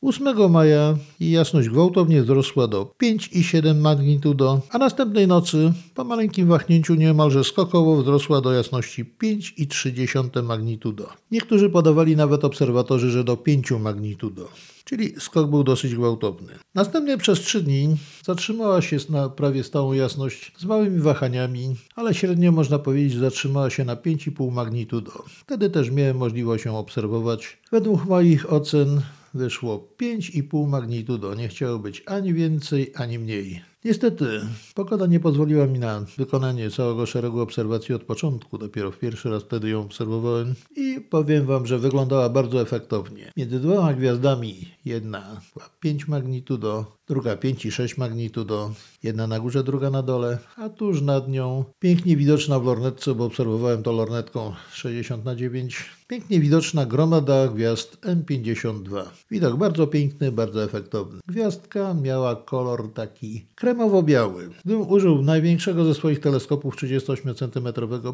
8 0.04 0.50
maja 0.50 0.96
jasność 1.20 1.68
gwałtownie 1.68 2.22
wzrosła 2.22 2.68
do 2.68 2.94
5,7 3.02 3.80
magnitudo, 3.80 4.60
a 4.70 4.78
następnej 4.78 5.28
nocy 5.28 5.72
po 5.94 6.04
maleńkim 6.04 6.48
wahnięciu 6.48 6.94
niemalże 6.94 7.44
skokowo 7.44 8.02
wzrosła 8.02 8.40
do 8.40 8.52
jasności 8.52 9.04
5,3 9.04 10.42
magnitudo. 10.42 11.08
Niektórzy 11.30 11.70
podawali 11.70 12.16
nawet 12.16 12.44
obserwatorzy, 12.44 13.10
że 13.10 13.24
do 13.24 13.36
5 13.36 13.70
magnitudo 13.70 14.48
czyli 14.84 15.14
skok 15.20 15.50
był 15.50 15.64
dosyć 15.64 15.94
gwałtowny. 15.94 16.52
Następnie 16.74 17.18
przez 17.18 17.40
trzy 17.40 17.62
dni 17.62 17.96
zatrzymała 18.24 18.82
się 18.82 18.96
na 19.08 19.28
prawie 19.28 19.64
stałą 19.64 19.92
jasność 19.92 20.52
z 20.58 20.64
małymi 20.64 21.00
wahaniami, 21.00 21.76
ale 21.96 22.14
średnio 22.14 22.52
można 22.52 22.78
powiedzieć, 22.78 23.12
że 23.12 23.20
zatrzymała 23.20 23.70
się 23.70 23.84
na 23.84 23.96
5,5 23.96 24.52
magnitudo. 24.52 25.12
Wtedy 25.28 25.70
też 25.70 25.90
miałem 25.90 26.16
możliwość 26.16 26.64
ją 26.64 26.78
obserwować. 26.78 27.58
Według 27.72 28.06
moich 28.06 28.52
ocen 28.52 29.00
wyszło 29.34 29.88
5,5 30.00 30.68
magnitudo. 30.68 31.34
Nie 31.34 31.48
chciało 31.48 31.78
być 31.78 32.02
ani 32.06 32.34
więcej, 32.34 32.92
ani 32.94 33.18
mniej. 33.18 33.73
Niestety, 33.84 34.40
pogoda 34.74 35.06
nie 35.06 35.20
pozwoliła 35.20 35.66
mi 35.66 35.78
na 35.78 36.00
wykonanie 36.16 36.70
całego 36.70 37.06
szeregu 37.06 37.40
obserwacji 37.40 37.94
od 37.94 38.02
początku. 38.02 38.58
Dopiero 38.58 38.90
w 38.90 38.98
pierwszy 38.98 39.30
raz 39.30 39.42
wtedy 39.42 39.68
ją 39.68 39.80
obserwowałem 39.80 40.54
i 40.76 41.00
powiem 41.10 41.46
Wam, 41.46 41.66
że 41.66 41.78
wyglądała 41.78 42.28
bardzo 42.28 42.60
efektownie. 42.60 43.32
Między 43.36 43.60
dwoma 43.60 43.94
gwiazdami 43.94 44.68
jedna 44.84 45.40
była 45.54 45.70
5 45.80 46.08
magnitudo, 46.08 46.96
druga 47.08 47.36
5,6 47.36 47.98
magnitudo, 47.98 48.72
jedna 49.02 49.26
na 49.26 49.40
górze, 49.40 49.64
druga 49.64 49.90
na 49.90 50.02
dole, 50.02 50.38
a 50.56 50.68
tuż 50.68 51.02
nad 51.02 51.28
nią 51.28 51.64
pięknie 51.78 52.16
widoczna 52.16 52.58
w 52.58 52.64
lornetce, 52.64 53.14
bo 53.14 53.24
obserwowałem 53.24 53.82
to 53.82 53.92
lornetką 53.92 54.52
60 54.72 55.24
na 55.24 55.34
9 55.34 55.90
pięknie 56.08 56.40
widoczna 56.40 56.86
gromada 56.86 57.48
gwiazd 57.48 57.98
M52. 58.00 59.04
Widok 59.30 59.56
bardzo 59.56 59.86
piękny, 59.86 60.32
bardzo 60.32 60.64
efektowny. 60.64 61.20
Gwiazdka 61.28 61.94
miała 61.94 62.36
kolor 62.36 62.92
taki 62.92 63.46
kremowo-biały. 63.74 64.50
Gdybym 64.64 64.88
użył 64.88 65.22
największego 65.22 65.84
ze 65.84 65.94
swoich 65.94 66.20
teleskopów 66.20 66.76
38 66.76 67.34
cm, 67.34 67.68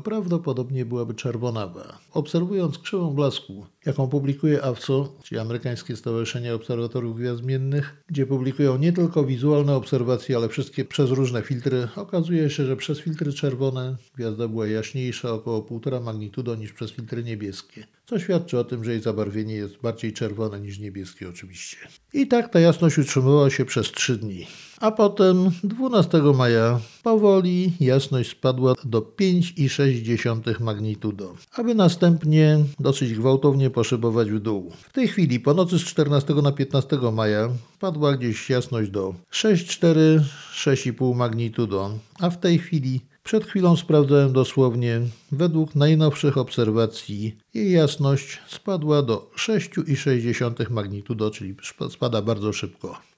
prawdopodobnie 0.04 0.84
byłaby 0.84 1.14
czerwonawa. 1.14 1.98
Obserwując 2.12 2.78
krzywą 2.78 3.14
blasku, 3.14 3.66
jaką 3.86 4.08
publikuje 4.08 4.62
AWCO, 4.62 5.16
czyli 5.22 5.38
Amerykańskie 5.38 5.96
Stowarzyszenie 5.96 6.54
Obserwatorów 6.54 7.16
Gwiazd 7.16 7.42
Zmiennych, 7.42 8.04
gdzie 8.06 8.26
publikują 8.26 8.78
nie 8.78 8.92
tylko 8.92 9.24
wizualne 9.24 9.74
obserwacje, 9.74 10.36
ale 10.36 10.48
wszystkie 10.48 10.84
przez 10.84 11.10
różne 11.10 11.42
filtry, 11.42 11.88
okazuje 11.96 12.50
się, 12.50 12.66
że 12.66 12.76
przez 12.76 12.98
filtry 12.98 13.32
czerwone 13.32 13.96
gwiazda 14.14 14.48
była 14.48 14.66
jaśniejsza 14.66 15.32
około 15.32 15.62
1,5 15.62 16.02
magnitudo 16.02 16.54
niż 16.54 16.72
przez 16.72 16.90
filtry 16.90 17.24
niebieskie 17.24 17.86
co 18.10 18.18
świadczy 18.18 18.58
o 18.58 18.64
tym, 18.64 18.84
że 18.84 18.92
jej 18.92 19.00
zabarwienie 19.00 19.54
jest 19.54 19.80
bardziej 19.80 20.12
czerwone 20.12 20.60
niż 20.60 20.78
niebieskie 20.78 21.28
oczywiście. 21.28 21.76
I 22.12 22.26
tak 22.26 22.52
ta 22.52 22.60
jasność 22.60 22.98
utrzymywała 22.98 23.50
się 23.50 23.64
przez 23.64 23.92
3 23.92 24.16
dni. 24.16 24.46
A 24.80 24.90
potem 24.90 25.49
12 25.64 26.22
maja 26.36 26.80
powoli 27.02 27.72
jasność 27.80 28.30
spadła 28.30 28.74
do 28.84 29.00
5,6 29.00 30.60
magnitudo, 30.60 31.34
aby 31.52 31.74
następnie 31.74 32.58
dosyć 32.80 33.14
gwałtownie 33.14 33.70
poszybować 33.70 34.30
w 34.30 34.40
dół. 34.40 34.72
W 34.88 34.92
tej 34.92 35.08
chwili 35.08 35.40
po 35.40 35.54
nocy 35.54 35.78
z 35.78 35.82
14 35.82 36.34
na 36.34 36.52
15 36.52 36.98
maja 37.12 37.48
spadła 37.74 38.16
gdzieś 38.16 38.50
jasność 38.50 38.90
do 38.90 39.14
6,4-6,5 39.32 41.14
magnitudo, 41.14 41.90
a 42.20 42.30
w 42.30 42.40
tej 42.40 42.58
chwili 42.58 43.00
przed 43.24 43.44
chwilą 43.44 43.76
sprawdzałem 43.76 44.32
dosłownie. 44.32 45.00
Według 45.32 45.74
najnowszych 45.74 46.38
obserwacji 46.38 47.36
jej 47.54 47.72
jasność 47.72 48.38
spadła 48.48 49.02
do 49.02 49.30
6,6 49.36 50.70
magnitudo, 50.70 51.30
czyli 51.30 51.54
spada 51.90 52.22
bardzo 52.22 52.52
szybko. 52.52 53.09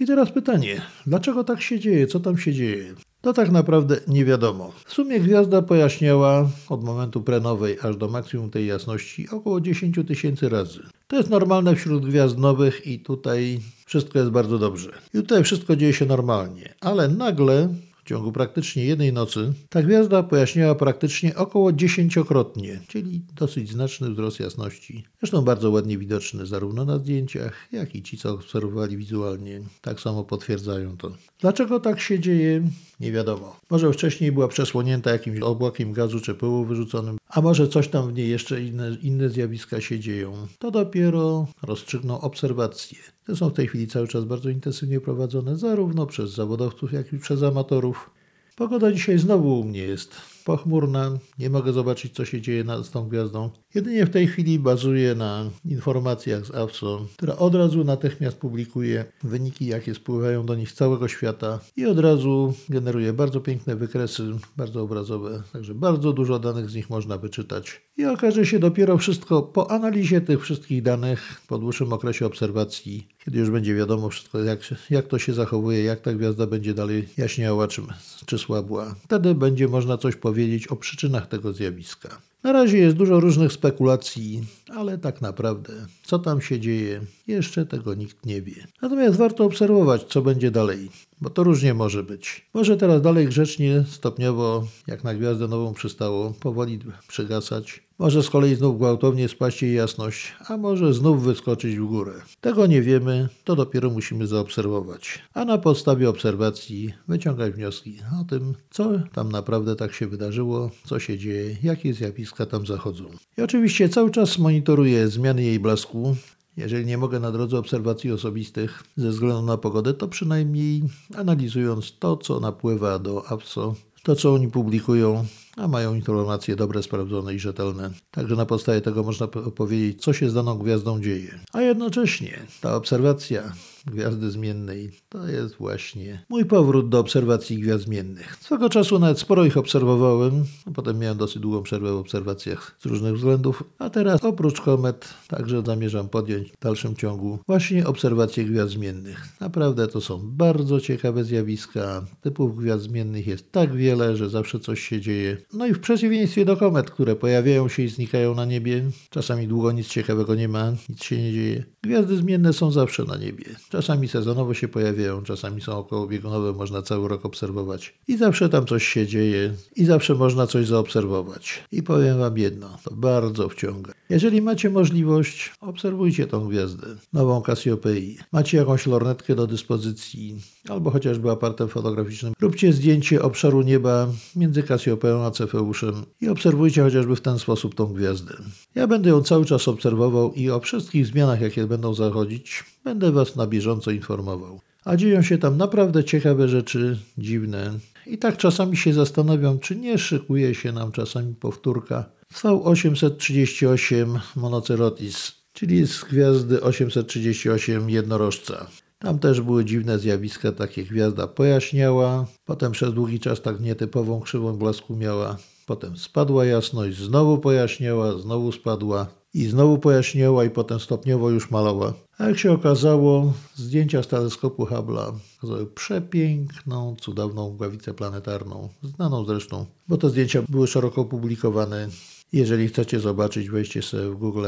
I 0.00 0.06
teraz 0.06 0.32
pytanie, 0.32 0.82
dlaczego 1.06 1.44
tak 1.44 1.62
się 1.62 1.80
dzieje? 1.80 2.06
Co 2.06 2.20
tam 2.20 2.38
się 2.38 2.52
dzieje? 2.52 2.94
To 3.20 3.32
tak 3.32 3.50
naprawdę 3.50 3.96
nie 4.08 4.24
wiadomo. 4.24 4.72
W 4.84 4.92
sumie 4.92 5.20
gwiazda 5.20 5.62
pojaśniała 5.62 6.48
od 6.68 6.84
momentu 6.84 7.22
prenowej 7.22 7.76
aż 7.82 7.96
do 7.96 8.08
maksimum 8.08 8.50
tej 8.50 8.66
jasności 8.66 9.28
około 9.30 9.60
10 9.60 9.96
tysięcy 10.08 10.48
razy. 10.48 10.80
To 11.06 11.16
jest 11.16 11.30
normalne 11.30 11.76
wśród 11.76 12.06
gwiazd 12.06 12.38
nowych 12.38 12.86
i 12.86 13.00
tutaj 13.00 13.60
wszystko 13.86 14.18
jest 14.18 14.30
bardzo 14.30 14.58
dobrze. 14.58 14.90
I 15.14 15.18
tutaj 15.18 15.44
wszystko 15.44 15.76
dzieje 15.76 15.92
się 15.92 16.06
normalnie, 16.06 16.74
ale 16.80 17.08
nagle 17.08 17.68
w 18.04 18.08
ciągu 18.08 18.32
praktycznie 18.32 18.84
jednej 18.84 19.12
nocy 19.12 19.52
ta 19.68 19.82
gwiazda 19.82 20.22
pojaśniała 20.22 20.74
praktycznie 20.74 21.36
około 21.36 21.72
dziesięciokrotnie, 21.72 22.80
czyli 22.88 23.22
dosyć 23.34 23.70
znaczny 23.70 24.10
wzrost 24.10 24.40
jasności. 24.40 25.04
Zresztą 25.18 25.42
bardzo 25.42 25.70
ładnie 25.70 25.98
widoczny 25.98 26.46
zarówno 26.46 26.84
na 26.84 26.98
zdjęciach, 26.98 27.68
jak 27.72 27.94
i 27.94 28.02
ci, 28.02 28.18
co 28.18 28.32
obserwowali 28.32 28.96
wizualnie, 28.96 29.60
tak 29.80 30.00
samo 30.00 30.24
potwierdzają 30.24 30.96
to. 30.96 31.12
Dlaczego 31.40 31.80
tak 31.80 32.00
się 32.00 32.20
dzieje? 32.20 32.62
Nie 33.02 33.12
wiadomo. 33.12 33.56
Może 33.70 33.92
wcześniej 33.92 34.32
była 34.32 34.48
przesłonięta 34.48 35.10
jakimś 35.10 35.40
obłakiem 35.40 35.92
gazu 35.92 36.20
czy 36.20 36.34
pyłu 36.34 36.64
wyrzuconym, 36.64 37.18
a 37.28 37.40
może 37.40 37.68
coś 37.68 37.88
tam 37.88 38.08
w 38.08 38.14
niej 38.14 38.30
jeszcze 38.30 38.62
inne, 38.62 38.96
inne 39.02 39.28
zjawiska 39.28 39.80
się 39.80 40.00
dzieją. 40.00 40.46
To 40.58 40.70
dopiero 40.70 41.46
rozstrzygną 41.62 42.20
obserwacje. 42.20 42.98
Te 43.26 43.36
są 43.36 43.48
w 43.48 43.52
tej 43.52 43.66
chwili 43.68 43.86
cały 43.86 44.08
czas 44.08 44.24
bardzo 44.24 44.50
intensywnie 44.50 45.00
prowadzone, 45.00 45.56
zarówno 45.56 46.06
przez 46.06 46.30
zawodowców, 46.30 46.92
jak 46.92 47.12
i 47.12 47.18
przez 47.18 47.42
amatorów. 47.42 48.10
Pogoda 48.56 48.92
dzisiaj 48.92 49.18
znowu 49.18 49.60
u 49.60 49.64
mnie 49.64 49.82
jest 49.82 50.14
pochmurna, 50.44 51.18
nie 51.38 51.50
mogę 51.50 51.72
zobaczyć, 51.72 52.14
co 52.14 52.24
się 52.24 52.40
dzieje 52.40 52.64
z 52.82 52.90
tą 52.90 53.08
gwiazdą. 53.08 53.50
Jedynie 53.74 54.06
w 54.06 54.10
tej 54.10 54.26
chwili 54.26 54.58
bazuję 54.58 55.14
na 55.14 55.50
informacjach 55.64 56.46
z 56.46 56.54
AWSO, 56.54 57.06
która 57.16 57.36
od 57.36 57.54
razu 57.54 57.84
natychmiast 57.84 58.36
publikuje 58.36 59.04
wyniki, 59.22 59.66
jakie 59.66 59.94
spływają 59.94 60.46
do 60.46 60.54
nich 60.54 60.70
z 60.70 60.74
całego 60.74 61.08
świata 61.08 61.60
i 61.76 61.86
od 61.86 61.98
razu 61.98 62.54
generuje 62.68 63.12
bardzo 63.12 63.40
piękne 63.40 63.76
wykresy, 63.76 64.22
bardzo 64.56 64.82
obrazowe, 64.82 65.42
także 65.52 65.74
bardzo 65.74 66.12
dużo 66.12 66.38
danych 66.38 66.70
z 66.70 66.74
nich 66.74 66.90
można 66.90 67.18
wyczytać. 67.18 67.82
I 67.96 68.04
okaże 68.04 68.46
się 68.46 68.58
dopiero 68.58 68.98
wszystko 68.98 69.42
po 69.42 69.70
analizie 69.70 70.20
tych 70.20 70.42
wszystkich 70.42 70.82
danych, 70.82 71.40
po 71.48 71.58
dłuższym 71.58 71.92
okresie 71.92 72.26
obserwacji, 72.26 73.08
kiedy 73.24 73.38
już 73.38 73.50
będzie 73.50 73.74
wiadomo 73.74 74.08
wszystko, 74.10 74.38
jak, 74.38 74.60
jak 74.90 75.06
to 75.06 75.18
się 75.18 75.34
zachowuje, 75.34 75.84
jak 75.84 76.00
ta 76.00 76.12
gwiazda 76.12 76.46
będzie 76.46 76.74
dalej 76.74 77.08
jaśniała, 77.16 77.68
czy, 77.68 77.82
czy 78.26 78.38
słabła. 78.38 78.94
Wtedy 79.04 79.34
będzie 79.34 79.68
można 79.68 79.98
coś 79.98 80.16
powiedzieć 80.16 80.66
o 80.66 80.76
przyczynach 80.76 81.26
tego 81.26 81.52
zjawiska. 81.52 82.20
Na 82.42 82.52
razie 82.52 82.78
jest 82.78 82.96
dużo 82.96 83.20
różnych 83.20 83.52
spekulacji, 83.52 84.42
ale 84.76 84.98
tak 84.98 85.20
naprawdę, 85.20 85.72
co 86.02 86.18
tam 86.18 86.40
się 86.40 86.60
dzieje, 86.60 87.00
jeszcze 87.26 87.66
tego 87.66 87.94
nikt 87.94 88.26
nie 88.26 88.42
wie. 88.42 88.66
Natomiast 88.82 89.16
warto 89.16 89.44
obserwować, 89.44 90.04
co 90.04 90.22
będzie 90.22 90.50
dalej, 90.50 90.90
bo 91.20 91.30
to 91.30 91.44
różnie 91.44 91.74
może 91.74 92.02
być. 92.02 92.46
Może 92.54 92.76
teraz 92.76 93.02
dalej 93.02 93.26
grzecznie, 93.26 93.84
stopniowo, 93.88 94.66
jak 94.86 95.04
na 95.04 95.14
gwiazdę 95.14 95.48
nową 95.48 95.74
przystało, 95.74 96.34
powoli 96.40 96.78
przygasać. 97.08 97.82
Może 98.02 98.22
z 98.22 98.30
kolei 98.30 98.54
znów 98.54 98.78
gwałtownie 98.78 99.28
spaść 99.28 99.62
jej 99.62 99.74
jasność, 99.74 100.32
a 100.48 100.56
może 100.56 100.94
znów 100.94 101.22
wyskoczyć 101.22 101.76
w 101.76 101.84
górę. 101.84 102.12
Tego 102.40 102.66
nie 102.66 102.82
wiemy, 102.82 103.28
to 103.44 103.56
dopiero 103.56 103.90
musimy 103.90 104.26
zaobserwować. 104.26 105.18
A 105.34 105.44
na 105.44 105.58
podstawie 105.58 106.08
obserwacji 106.08 106.94
wyciągać 107.08 107.52
wnioski 107.52 107.98
o 108.20 108.24
tym, 108.24 108.54
co 108.70 108.90
tam 109.12 109.32
naprawdę 109.32 109.76
tak 109.76 109.92
się 109.92 110.06
wydarzyło, 110.06 110.70
co 110.84 110.98
się 110.98 111.18
dzieje, 111.18 111.56
jakie 111.62 111.94
zjawiska 111.94 112.46
tam 112.46 112.66
zachodzą. 112.66 113.04
I 113.38 113.42
oczywiście 113.42 113.88
cały 113.88 114.10
czas 114.10 114.38
monitoruję 114.38 115.08
zmiany 115.08 115.42
jej 115.42 115.60
blasku, 115.60 116.16
jeżeli 116.56 116.86
nie 116.86 116.98
mogę 116.98 117.20
na 117.20 117.32
drodze 117.32 117.58
obserwacji 117.58 118.12
osobistych 118.12 118.82
ze 118.96 119.10
względu 119.10 119.42
na 119.42 119.56
pogodę, 119.56 119.94
to 119.94 120.08
przynajmniej 120.08 120.82
analizując 121.16 121.98
to, 121.98 122.16
co 122.16 122.40
napływa 122.40 122.98
do 122.98 123.26
APSO, 123.26 123.74
to, 124.02 124.16
co 124.16 124.34
oni 124.34 124.48
publikują, 124.48 125.24
a 125.56 125.68
mają 125.68 125.94
informacje 125.94 126.56
dobre, 126.56 126.82
sprawdzone 126.82 127.34
i 127.34 127.38
rzetelne. 127.38 127.90
Także 128.10 128.36
na 128.36 128.46
podstawie 128.46 128.80
tego 128.80 129.02
można 129.02 129.26
powiedzieć, 129.28 130.02
co 130.02 130.12
się 130.12 130.30
z 130.30 130.34
daną 130.34 130.58
gwiazdą 130.58 131.00
dzieje. 131.00 131.40
A 131.52 131.60
jednocześnie 131.60 132.38
ta 132.60 132.76
obserwacja 132.76 133.52
gwiazdy 133.86 134.30
zmiennej 134.30 134.90
to 135.08 135.28
jest 135.28 135.54
właśnie 135.54 136.24
mój 136.28 136.44
powrót 136.44 136.88
do 136.88 136.98
obserwacji 136.98 137.58
gwiazd 137.58 137.84
zmiennych. 137.84 138.36
Swego 138.40 138.68
czasu 138.68 138.98
nawet 138.98 139.18
sporo 139.18 139.44
ich 139.44 139.56
obserwowałem, 139.56 140.44
potem 140.74 140.98
miałem 140.98 141.18
dosyć 141.18 141.42
długą 141.42 141.62
przerwę 141.62 141.92
w 141.92 141.96
obserwacjach 141.96 142.76
z 142.78 142.86
różnych 142.86 143.14
względów, 143.14 143.64
a 143.78 143.90
teraz 143.90 144.24
oprócz 144.24 144.60
komet 144.60 145.14
także 145.28 145.62
zamierzam 145.66 146.08
podjąć 146.08 146.52
w 146.52 146.60
dalszym 146.60 146.96
ciągu 146.96 147.38
właśnie 147.46 147.86
obserwacje 147.86 148.44
gwiazd 148.44 148.72
zmiennych. 148.72 149.28
Naprawdę 149.40 149.88
to 149.88 150.00
są 150.00 150.20
bardzo 150.22 150.80
ciekawe 150.80 151.24
zjawiska. 151.24 152.04
Typów 152.20 152.56
gwiazd 152.58 152.84
zmiennych 152.84 153.26
jest 153.26 153.52
tak 153.52 153.74
wiele, 153.74 154.16
że 154.16 154.30
zawsze 154.30 154.60
coś 154.60 154.80
się 154.80 155.00
dzieje. 155.00 155.36
No 155.52 155.66
i 155.66 155.74
w 155.74 155.80
przeciwieństwie 155.80 156.44
do 156.44 156.56
komet, 156.56 156.90
które 156.90 157.16
pojawiają 157.16 157.68
się 157.68 157.82
i 157.82 157.88
znikają 157.88 158.34
na 158.34 158.44
niebie, 158.44 158.90
czasami 159.10 159.48
długo 159.48 159.72
nic 159.72 159.88
ciekawego 159.88 160.34
nie 160.34 160.48
ma, 160.48 160.72
nic 160.88 161.02
się 161.02 161.22
nie 161.22 161.32
dzieje. 161.32 161.64
Gwiazdy 161.82 162.16
zmienne 162.16 162.52
są 162.52 162.70
zawsze 162.70 163.04
na 163.04 163.16
niebie. 163.16 163.44
Czasami 163.72 164.08
sezonowo 164.08 164.54
się 164.54 164.68
pojawiają, 164.68 165.22
czasami 165.22 165.60
są 165.60 165.78
okołobiegunowe, 165.78 166.52
można 166.52 166.82
cały 166.82 167.08
rok 167.08 167.26
obserwować. 167.26 167.94
I 168.08 168.16
zawsze 168.16 168.48
tam 168.48 168.66
coś 168.66 168.88
się 168.88 169.06
dzieje 169.06 169.54
i 169.76 169.84
zawsze 169.84 170.14
można 170.14 170.46
coś 170.46 170.66
zaobserwować. 170.66 171.64
I 171.72 171.82
powiem 171.82 172.18
Wam 172.18 172.38
jedno, 172.38 172.78
to 172.84 172.94
bardzo 172.94 173.48
wciąga. 173.48 173.92
Jeżeli 174.10 174.42
macie 174.42 174.70
możliwość, 174.70 175.52
obserwujcie 175.60 176.26
tą 176.26 176.48
gwiazdę, 176.48 176.86
nową 177.12 177.42
Cassiopeii. 177.42 178.18
Macie 178.32 178.58
jakąś 178.58 178.86
lornetkę 178.86 179.34
do 179.34 179.46
dyspozycji, 179.46 180.36
albo 180.68 180.90
chociażby 180.90 181.30
aparatem 181.30 181.68
fotograficznym. 181.68 182.32
Róbcie 182.40 182.72
zdjęcie 182.72 183.22
obszaru 183.22 183.62
nieba 183.62 184.08
między 184.36 184.62
Cassiopeią 184.62 185.24
a 185.24 185.30
Cefeuszem 185.30 185.94
i 186.20 186.28
obserwujcie 186.28 186.82
chociażby 186.82 187.16
w 187.16 187.20
ten 187.20 187.38
sposób 187.38 187.74
tą 187.74 187.86
gwiazdę. 187.86 188.34
Ja 188.74 188.86
będę 188.86 189.10
ją 189.10 189.22
cały 189.22 189.44
czas 189.44 189.68
obserwował 189.68 190.32
i 190.32 190.50
o 190.50 190.60
wszystkich 190.60 191.06
zmianach, 191.06 191.40
jakie 191.40 191.66
będą 191.66 191.94
zachodzić, 191.94 192.64
będę 192.84 193.12
Was 193.12 193.36
na 193.36 193.46
bieżąco 193.46 193.61
informował. 193.90 194.60
A 194.84 194.96
dzieją 194.96 195.22
się 195.22 195.38
tam 195.38 195.56
naprawdę 195.56 196.04
ciekawe 196.04 196.48
rzeczy, 196.48 196.98
dziwne. 197.18 197.78
I 198.06 198.18
tak 198.18 198.36
czasami 198.36 198.76
się 198.76 198.92
zastanawiam, 198.92 199.58
czy 199.58 199.76
nie 199.76 199.98
szykuje 199.98 200.54
się 200.54 200.72
nam 200.72 200.92
czasami 200.92 201.34
powtórka 201.34 202.04
V838 202.34 204.18
Monocerotis, 204.36 205.32
czyli 205.52 205.86
z 205.86 206.04
gwiazdy 206.04 206.62
838 206.62 207.90
jednorożca. 207.90 208.66
Tam 208.98 209.18
też 209.18 209.40
były 209.40 209.64
dziwne 209.64 209.98
zjawiska, 209.98 210.52
takie 210.52 210.84
gwiazda 210.84 211.26
pojaśniała, 211.26 212.26
potem 212.44 212.72
przez 212.72 212.94
długi 212.94 213.20
czas 213.20 213.42
tak 213.42 213.60
nietypową 213.60 214.20
krzywą 214.20 214.56
blasku 214.56 214.96
miała, 214.96 215.36
potem 215.66 215.96
spadła 215.96 216.44
jasność, 216.44 216.96
znowu 216.96 217.38
pojaśniała, 217.38 218.18
znowu 218.18 218.52
spadła 218.52 219.21
i 219.34 219.44
znowu 219.46 219.78
pojaśniała 219.78 220.44
i 220.44 220.50
potem 220.50 220.80
stopniowo 220.80 221.30
już 221.30 221.50
malała. 221.50 221.92
A 222.18 222.28
jak 222.28 222.38
się 222.38 222.52
okazało, 222.52 223.32
zdjęcia 223.54 224.02
z 224.02 224.08
teleskopu 224.08 224.64
Hubble'a 224.64 225.12
pokazały 225.40 225.66
przepiękną, 225.66 226.96
cudowną 227.00 227.50
mgławicę 227.50 227.94
planetarną, 227.94 228.68
znaną 228.82 229.24
zresztą, 229.24 229.66
bo 229.88 229.96
te 229.96 230.10
zdjęcia 230.10 230.42
były 230.48 230.66
szeroko 230.66 231.00
opublikowane. 231.00 231.88
Jeżeli 232.32 232.68
chcecie 232.68 233.00
zobaczyć, 233.00 233.50
wejdźcie 233.50 233.82
sobie 233.82 234.08
w 234.08 234.14
Google 234.14 234.46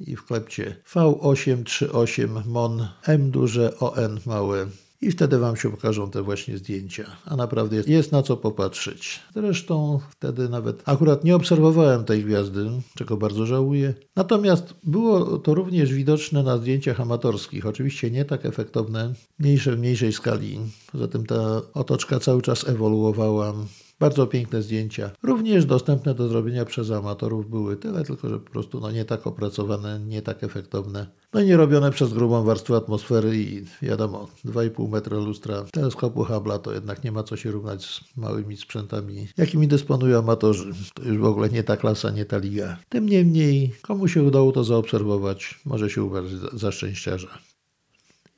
i 0.00 0.16
wklepcie 0.16 0.76
V838 0.94 2.46
MON 2.46 2.88
M 3.06 3.30
duże 3.30 3.78
ON 3.78 4.20
małe 4.26 4.66
i 5.04 5.10
wtedy 5.10 5.38
Wam 5.38 5.56
się 5.56 5.70
pokażą 5.70 6.10
te 6.10 6.22
właśnie 6.22 6.58
zdjęcia. 6.58 7.04
A 7.24 7.36
naprawdę 7.36 7.76
jest, 7.76 7.88
jest 7.88 8.12
na 8.12 8.22
co 8.22 8.36
popatrzeć. 8.36 9.20
Zresztą 9.34 10.00
wtedy 10.10 10.48
nawet 10.48 10.82
akurat 10.84 11.24
nie 11.24 11.36
obserwowałem 11.36 12.04
tej 12.04 12.24
gwiazdy, 12.24 12.70
czego 12.94 13.16
bardzo 13.16 13.46
żałuję. 13.46 13.94
Natomiast 14.16 14.74
było 14.84 15.38
to 15.38 15.54
również 15.54 15.92
widoczne 15.92 16.42
na 16.42 16.58
zdjęciach 16.58 17.00
amatorskich. 17.00 17.66
Oczywiście 17.66 18.10
nie 18.10 18.24
tak 18.24 18.46
efektowne, 18.46 19.14
mniejsze 19.38 19.76
w 19.76 19.78
mniejszej 19.78 20.12
skali. 20.12 20.58
Poza 20.92 21.08
tym 21.08 21.26
ta 21.26 21.62
otoczka 21.74 22.20
cały 22.20 22.42
czas 22.42 22.68
ewoluowała. 22.68 23.54
Bardzo 23.98 24.26
piękne 24.26 24.62
zdjęcia. 24.62 25.10
Również 25.22 25.66
dostępne 25.66 26.14
do 26.14 26.28
zrobienia 26.28 26.64
przez 26.64 26.90
amatorów 26.90 27.50
były 27.50 27.76
tyle, 27.76 28.04
tylko 28.04 28.28
że 28.28 28.38
po 28.38 28.50
prostu 28.50 28.80
no, 28.80 28.90
nie 28.90 29.04
tak 29.04 29.26
opracowane, 29.26 30.00
nie 30.00 30.22
tak 30.22 30.44
efektowne. 30.44 31.06
No 31.32 31.40
i 31.40 31.46
nie 31.46 31.56
robione 31.56 31.90
przez 31.90 32.12
grubą 32.12 32.44
warstwę 32.44 32.76
atmosfery 32.76 33.36
i 33.36 33.64
wiadomo, 33.82 34.28
2,5 34.44 34.88
metra 34.88 35.16
lustra 35.16 35.64
teleskopu 35.72 36.24
Hubble'a 36.24 36.58
to 36.58 36.72
jednak 36.72 37.04
nie 37.04 37.12
ma 37.12 37.22
co 37.22 37.36
się 37.36 37.50
równać 37.50 37.84
z 37.84 38.00
małymi 38.16 38.56
sprzętami, 38.56 39.28
jakimi 39.36 39.68
dysponują 39.68 40.18
amatorzy. 40.18 40.72
To 40.94 41.02
już 41.02 41.18
w 41.18 41.24
ogóle 41.24 41.48
nie 41.48 41.64
ta 41.64 41.76
klasa, 41.76 42.10
nie 42.10 42.24
ta 42.24 42.38
liga. 42.38 42.76
Tym 42.88 43.08
niemniej, 43.08 43.74
komu 43.82 44.08
się 44.08 44.22
udało 44.22 44.52
to 44.52 44.64
zaobserwować, 44.64 45.60
może 45.64 45.90
się 45.90 46.02
uważać 46.02 46.32
za, 46.32 46.48
za 46.52 46.72
szczęściarza. 46.72 47.38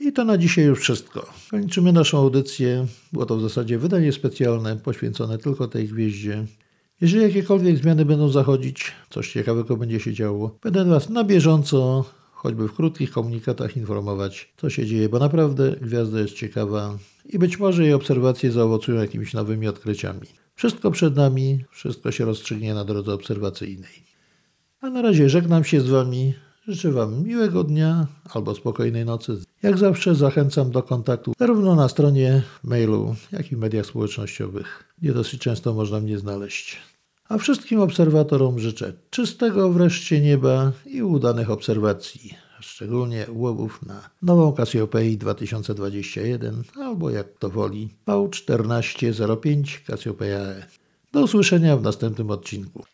I 0.00 0.12
to 0.12 0.24
na 0.24 0.38
dzisiaj 0.38 0.64
już 0.64 0.80
wszystko. 0.80 1.26
Kończymy 1.50 1.92
naszą 1.92 2.18
audycję. 2.18 2.87
Było 3.12 3.26
to 3.26 3.37
w 3.37 3.42
zasadzie 3.42 3.78
wydanie 3.78 4.12
specjalne 4.12 4.76
poświęcone 4.76 5.38
tylko 5.38 5.68
tej 5.68 5.88
gwieździe. 5.88 6.46
Jeżeli 7.00 7.22
jakiekolwiek 7.22 7.76
zmiany 7.76 8.04
będą 8.04 8.28
zachodzić, 8.28 8.92
coś 9.11 9.32
ciekawego 9.32 9.76
będzie 9.76 10.00
się 10.00 10.12
działo, 10.12 10.59
będę 10.62 10.85
Was 10.85 11.09
na 11.09 11.24
bieżąco, 11.24 12.04
choćby 12.32 12.68
w 12.68 12.74
krótkich 12.74 13.11
komunikatach 13.11 13.76
informować, 13.76 14.52
co 14.56 14.70
się 14.70 14.87
dzieje, 14.87 15.09
bo 15.09 15.18
naprawdę 15.18 15.76
gwiazda 15.82 16.20
jest 16.20 16.35
ciekawa 16.35 16.98
i 17.24 17.38
być 17.38 17.59
może 17.59 17.85
jej 17.85 17.92
obserwacje 17.92 18.52
zaowocują 18.52 19.00
jakimiś 19.00 19.35
nowymi 19.35 19.68
odkryciami. 19.68 20.26
Wszystko 20.54 20.90
przed 20.90 21.16
nami, 21.16 21.64
wszystko 21.70 22.12
się 22.12 22.24
rozstrzygnie 22.24 22.74
na 22.74 22.85
drodze 22.85 23.14
obserwacyjnej. 23.14 24.06
A 24.80 24.90
na 24.90 25.02
razie 25.02 25.28
żegnam 25.28 25.64
się 25.64 25.80
z 25.80 25.88
Wami. 25.88 26.35
Życzę 26.68 26.92
Wam 26.92 27.22
miłego 27.22 27.64
dnia 27.64 28.07
albo 28.35 28.55
spokojnej 28.55 29.05
nocy. 29.05 29.38
Jak 29.62 29.79
zawsze 29.79 30.14
zachęcam 30.14 30.70
do 30.70 30.83
kontaktu 30.83 31.33
zarówno 31.38 31.74
na 31.74 31.88
stronie 31.88 32.42
mailu, 32.64 33.14
jak 33.33 33.52
i 33.52 33.57
mediach 33.57 33.87
społecznościowych, 33.87 34.94
gdzie 34.98 35.14
dosyć 35.14 35.40
często 35.40 35.74
można 35.74 36.00
mnie 36.00 36.18
znaleźć. 36.18 36.76
A 37.29 37.38
wszystkim 37.38 37.81
obserwatorom 37.81 38.59
życzę 38.59 38.92
czystego 39.11 39.72
wreszcie 39.72 40.20
nieba 40.20 40.72
i 40.87 41.02
udanych 41.02 41.50
obserwacji. 41.50 42.35
szczególnie 42.61 43.26
łowów 43.29 43.87
na 43.87 44.11
nową 44.22 44.52
Cassiopeii 44.52 45.18
2021 45.18 46.62
albo 46.76 47.11
jak 47.11 47.38
to 47.38 47.50
woli 47.50 47.88
V1405 48.07 49.87
Cassiopeia 49.87 50.38
E. 50.38 50.66
Do 51.12 51.20
usłyszenia 51.20 51.76
w 51.76 51.83
następnym 51.83 52.31
odcinku. 52.31 52.85